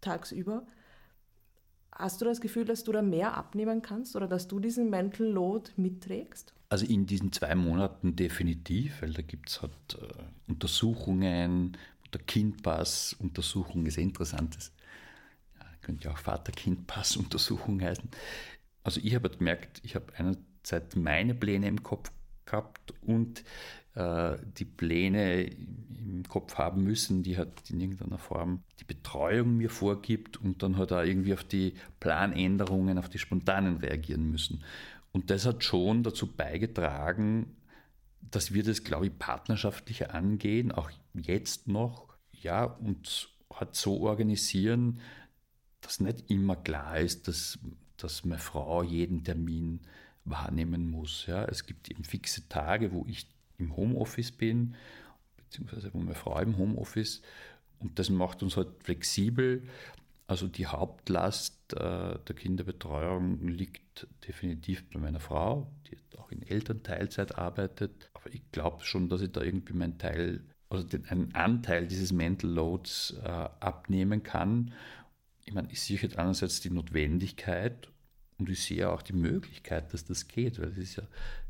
tagsüber, 0.00 0.66
hast 1.92 2.20
du 2.20 2.24
das 2.24 2.40
Gefühl, 2.40 2.64
dass 2.64 2.82
du 2.82 2.92
da 2.92 3.02
mehr 3.02 3.36
abnehmen 3.36 3.82
kannst 3.82 4.16
oder 4.16 4.26
dass 4.26 4.48
du 4.48 4.58
diesen 4.58 4.90
Mental 4.90 5.26
Load 5.26 5.70
mitträgst? 5.76 6.54
Also 6.68 6.86
in 6.86 7.06
diesen 7.06 7.32
zwei 7.32 7.54
Monaten 7.54 8.16
definitiv, 8.16 9.02
weil 9.02 9.12
da 9.12 9.22
gibt 9.22 9.48
es 9.48 9.62
halt 9.62 9.72
äh, 10.00 10.22
Untersuchungen, 10.48 11.76
der 12.12 12.20
Kindpass-Untersuchung 12.22 13.86
ist 13.86 13.98
interessantes. 13.98 14.72
Könnte 15.90 16.08
ja 16.08 16.14
auch 16.14 16.18
Vater-Kind-Pass-Untersuchung 16.18 17.82
heißen. 17.82 18.08
Also 18.84 19.00
ich 19.02 19.12
habe 19.16 19.28
halt 19.28 19.38
gemerkt, 19.38 19.80
ich 19.82 19.96
habe 19.96 20.06
einerseits 20.16 20.94
meine 20.94 21.34
Pläne 21.34 21.66
im 21.66 21.82
Kopf 21.82 22.12
gehabt 22.46 22.94
und 23.02 23.42
äh, 23.96 24.36
die 24.56 24.64
Pläne 24.64 25.42
im 25.42 26.22
Kopf 26.28 26.58
haben 26.58 26.84
müssen, 26.84 27.24
die 27.24 27.36
hat 27.36 27.68
in 27.70 27.80
irgendeiner 27.80 28.18
Form 28.18 28.62
die 28.78 28.84
Betreuung 28.84 29.56
mir 29.56 29.68
vorgibt 29.68 30.36
und 30.36 30.62
dann 30.62 30.76
hat 30.76 30.92
er 30.92 31.04
irgendwie 31.04 31.34
auf 31.34 31.42
die 31.42 31.74
Planänderungen, 31.98 32.96
auf 32.96 33.08
die 33.08 33.18
spontanen 33.18 33.78
reagieren 33.78 34.30
müssen. 34.30 34.62
Und 35.10 35.30
das 35.30 35.44
hat 35.44 35.64
schon 35.64 36.04
dazu 36.04 36.28
beigetragen, 36.28 37.56
dass 38.20 38.54
wir 38.54 38.62
das, 38.62 38.84
glaube 38.84 39.06
ich, 39.06 39.18
partnerschaftlicher 39.18 40.14
angehen, 40.14 40.70
auch 40.70 40.90
jetzt 41.14 41.66
noch, 41.66 42.14
ja, 42.32 42.62
und 42.62 43.28
hat 43.52 43.74
so 43.74 44.02
organisieren, 44.02 45.00
dass 45.80 46.00
nicht 46.00 46.30
immer 46.30 46.56
klar 46.56 46.98
ist, 46.98 47.28
dass, 47.28 47.58
dass 47.96 48.24
meine 48.24 48.40
Frau 48.40 48.82
jeden 48.82 49.24
Termin 49.24 49.80
wahrnehmen 50.24 50.90
muss. 50.90 51.26
Ja. 51.26 51.44
Es 51.44 51.64
gibt 51.66 51.90
eben 51.90 52.04
fixe 52.04 52.48
Tage, 52.48 52.92
wo 52.92 53.04
ich 53.06 53.26
im 53.58 53.76
Homeoffice 53.76 54.32
bin, 54.32 54.74
beziehungsweise 55.36 55.92
wo 55.92 55.98
meine 55.98 56.14
Frau 56.14 56.38
im 56.40 56.56
Homeoffice 56.56 57.22
und 57.80 57.98
das 57.98 58.10
macht 58.10 58.42
uns 58.42 58.56
halt 58.56 58.68
flexibel. 58.82 59.62
Also 60.26 60.46
die 60.46 60.66
Hauptlast 60.66 61.72
äh, 61.72 62.18
der 62.18 62.36
Kinderbetreuung 62.36 63.48
liegt 63.48 64.06
definitiv 64.28 64.88
bei 64.90 65.00
meiner 65.00 65.18
Frau, 65.18 65.72
die 65.86 65.96
auch 66.18 66.30
in 66.30 66.42
Elternteilzeit 66.42 67.36
arbeitet. 67.36 68.10
Aber 68.14 68.32
ich 68.32 68.42
glaube 68.52 68.84
schon, 68.84 69.08
dass 69.08 69.22
ich 69.22 69.32
da 69.32 69.40
irgendwie 69.42 69.72
meinen 69.72 69.98
Teil, 69.98 70.44
also 70.68 70.86
den, 70.86 71.06
einen 71.06 71.34
Anteil 71.34 71.88
dieses 71.88 72.12
Mental 72.12 72.50
Loads 72.50 73.16
äh, 73.24 73.28
abnehmen 73.28 74.22
kann. 74.22 74.72
Ich 75.44 75.54
meine, 75.54 75.70
ich 75.70 75.80
sehe 75.80 75.98
jetzt 75.98 76.18
einerseits 76.18 76.60
die 76.60 76.70
Notwendigkeit 76.70 77.88
und 78.38 78.48
ich 78.48 78.62
sehe 78.62 78.90
auch 78.90 79.02
die 79.02 79.12
Möglichkeit, 79.12 79.92
dass 79.92 80.04
das 80.04 80.28
geht, 80.28 80.60
weil 80.60 80.68
es 80.68 80.78
ist 80.78 80.96
ja 80.96 81.02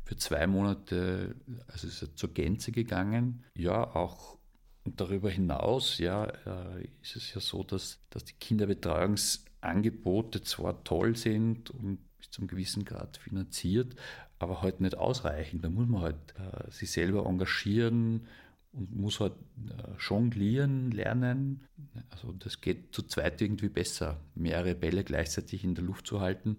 für 0.03 0.17
zwei 0.17 0.47
Monate, 0.47 1.35
also 1.67 1.87
ist 1.87 2.17
zur 2.17 2.33
Gänze 2.33 2.71
gegangen. 2.71 3.43
Ja, 3.55 3.95
auch 3.95 4.37
darüber 4.83 5.29
hinaus 5.29 5.99
ja, 5.99 6.25
äh, 6.25 6.87
ist 7.01 7.15
es 7.15 7.33
ja 7.33 7.39
so, 7.39 7.63
dass, 7.63 7.99
dass 8.09 8.25
die 8.25 8.33
Kinderbetreuungsangebote 8.33 10.41
zwar 10.41 10.83
toll 10.83 11.15
sind 11.15 11.69
und 11.69 11.99
bis 12.17 12.31
zum 12.31 12.47
gewissen 12.47 12.83
Grad 12.83 13.17
finanziert, 13.17 13.95
aber 14.39 14.61
halt 14.61 14.81
nicht 14.81 14.97
ausreichend. 14.97 15.63
Da 15.63 15.69
muss 15.69 15.87
man 15.87 16.01
halt 16.01 16.33
äh, 16.37 16.69
sich 16.71 16.91
selber 16.91 17.25
engagieren 17.25 18.27
und 18.73 18.95
muss 18.95 19.19
halt 19.19 19.33
äh, 19.69 19.97
jonglieren 19.99 20.91
lernen. 20.91 21.65
Also 22.09 22.31
das 22.33 22.61
geht 22.61 22.95
zu 22.95 23.03
zweit 23.03 23.41
irgendwie 23.41 23.69
besser, 23.69 24.19
mehrere 24.35 24.75
Bälle 24.75 25.03
gleichzeitig 25.03 25.63
in 25.63 25.75
der 25.75 25.83
Luft 25.83 26.07
zu 26.07 26.21
halten. 26.21 26.57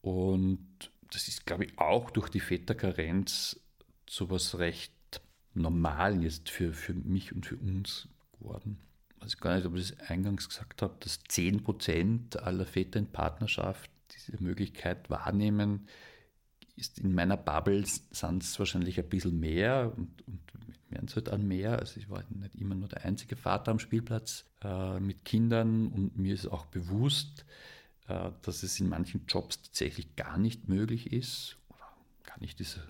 Und 0.00 0.90
das 1.10 1.28
ist, 1.28 1.46
glaube 1.46 1.64
ich, 1.64 1.78
auch 1.78 2.10
durch 2.10 2.28
die 2.28 2.40
Väterkarenz 2.40 3.60
so 4.08 4.30
was 4.30 4.58
recht 4.58 4.92
normal 5.54 6.22
jetzt 6.22 6.50
für, 6.50 6.72
für 6.72 6.94
mich 6.94 7.34
und 7.34 7.46
für 7.46 7.56
uns 7.56 8.08
geworden. 8.32 8.78
Ich 9.16 9.24
weiß 9.24 9.36
gar 9.38 9.56
nicht, 9.56 9.66
ob 9.66 9.76
ich 9.76 9.90
das 9.90 10.08
eingangs 10.08 10.48
gesagt 10.48 10.82
habe, 10.82 10.96
dass 11.00 11.24
10% 11.24 12.38
aller 12.38 12.66
Väter 12.66 12.98
in 12.98 13.06
Partnerschaft 13.06 13.90
diese 14.14 14.42
Möglichkeit 14.42 15.08
wahrnehmen, 15.10 15.86
ist 16.76 16.98
in 16.98 17.14
meiner 17.14 17.36
Bubble 17.36 17.84
sind 17.84 18.42
es 18.42 18.58
wahrscheinlich 18.58 18.98
ein 18.98 19.08
bisschen 19.08 19.38
mehr 19.38 19.92
und, 19.96 20.26
und 20.26 20.40
werden 20.92 21.06
es 21.08 21.16
halt 21.16 21.28
an 21.28 21.46
mehr. 21.46 21.78
Also 21.78 21.98
ich 21.98 22.08
war 22.08 22.22
nicht 22.30 22.54
immer 22.54 22.74
nur 22.74 22.88
der 22.88 23.04
einzige 23.04 23.36
Vater 23.36 23.70
am 23.70 23.78
Spielplatz 23.78 24.44
äh, 24.62 25.00
mit 25.00 25.24
Kindern 25.24 25.88
und 25.88 26.16
mir 26.18 26.34
ist 26.34 26.46
auch 26.46 26.66
bewusst, 26.66 27.44
äh, 28.08 28.30
dass 28.42 28.62
es 28.62 28.78
in 28.80 28.88
manchen 28.88 29.26
Jobs 29.26 29.62
tatsächlich 29.62 30.16
gar 30.16 30.38
nicht 30.38 30.68
möglich 30.68 31.12
ist 31.12 31.56
oder 31.68 31.88
gar 32.24 32.38
nicht 32.40 32.58
diese 32.58 32.80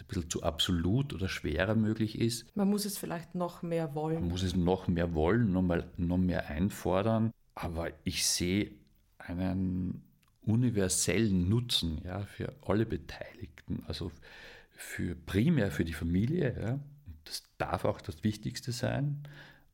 ein 0.00 0.06
bisschen 0.06 0.30
zu 0.30 0.42
absolut 0.42 1.12
oder 1.14 1.28
schwerer 1.28 1.74
möglich 1.74 2.18
ist. 2.18 2.56
Man 2.56 2.68
muss 2.68 2.84
es 2.84 2.98
vielleicht 2.98 3.34
noch 3.34 3.62
mehr 3.62 3.94
wollen. 3.94 4.20
Man 4.20 4.28
muss 4.28 4.42
es 4.42 4.56
noch 4.56 4.88
mehr 4.88 5.14
wollen, 5.14 5.52
noch, 5.52 5.62
mal, 5.62 5.88
noch 5.96 6.18
mehr 6.18 6.48
einfordern. 6.48 7.32
Aber 7.54 7.90
ich 8.02 8.26
sehe 8.26 8.72
einen 9.18 10.02
universellen 10.42 11.48
Nutzen 11.48 12.00
ja, 12.04 12.22
für 12.22 12.52
alle 12.66 12.86
Beteiligten, 12.86 13.84
also 13.86 14.10
für, 14.70 15.14
primär 15.14 15.70
für 15.70 15.84
die 15.84 15.92
Familie. 15.92 16.60
Ja. 16.60 16.78
Das 17.24 17.42
darf 17.58 17.84
auch 17.84 18.00
das 18.00 18.22
Wichtigste 18.24 18.72
sein, 18.72 19.22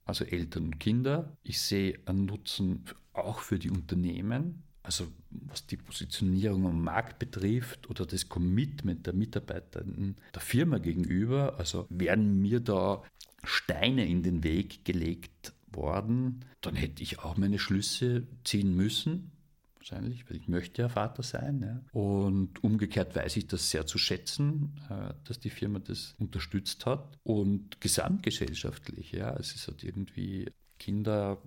also 0.04 0.24
Eltern 0.24 0.64
und 0.64 0.80
Kinder. 0.80 1.36
Ich 1.42 1.60
sehe 1.60 1.98
einen 2.06 2.26
Nutzen 2.26 2.84
auch 3.12 3.40
für 3.40 3.58
die 3.58 3.70
Unternehmen, 3.70 4.62
also 4.82 5.06
was 5.30 5.66
die 5.66 5.76
Positionierung 5.76 6.66
am 6.66 6.82
Markt 6.82 7.18
betrifft 7.18 7.90
oder 7.90 8.06
das 8.06 8.28
Commitment 8.28 9.06
der 9.06 9.12
Mitarbeiter 9.12 9.84
der 9.84 10.40
Firma 10.40 10.78
gegenüber, 10.78 11.58
also 11.58 11.86
werden 11.90 12.40
mir 12.40 12.60
da 12.60 13.02
Steine 13.44 14.06
in 14.06 14.22
den 14.22 14.42
Weg 14.42 14.84
gelegt 14.84 15.52
worden, 15.72 16.44
dann 16.60 16.74
hätte 16.74 17.02
ich 17.02 17.20
auch 17.20 17.36
meine 17.36 17.58
Schlüsse 17.58 18.26
ziehen 18.44 18.74
müssen, 18.74 19.32
wahrscheinlich, 19.80 20.30
weil 20.30 20.36
ich 20.36 20.46
möchte 20.46 20.82
ja 20.82 20.88
Vater 20.88 21.22
sein. 21.22 21.62
Ja. 21.62 21.98
Und 21.98 22.62
umgekehrt 22.62 23.16
weiß 23.16 23.36
ich 23.36 23.48
das 23.48 23.70
sehr 23.70 23.86
zu 23.86 23.98
schätzen, 23.98 24.80
äh, 24.88 25.14
dass 25.24 25.40
die 25.40 25.50
Firma 25.50 25.80
das 25.80 26.14
unterstützt 26.18 26.86
hat. 26.86 27.18
Und 27.24 27.80
gesamtgesellschaftlich, 27.80 29.12
ja, 29.12 29.34
es 29.36 29.54
ist 29.54 29.66
halt 29.66 29.82
irgendwie 29.82 30.52
Kinder 30.78 31.38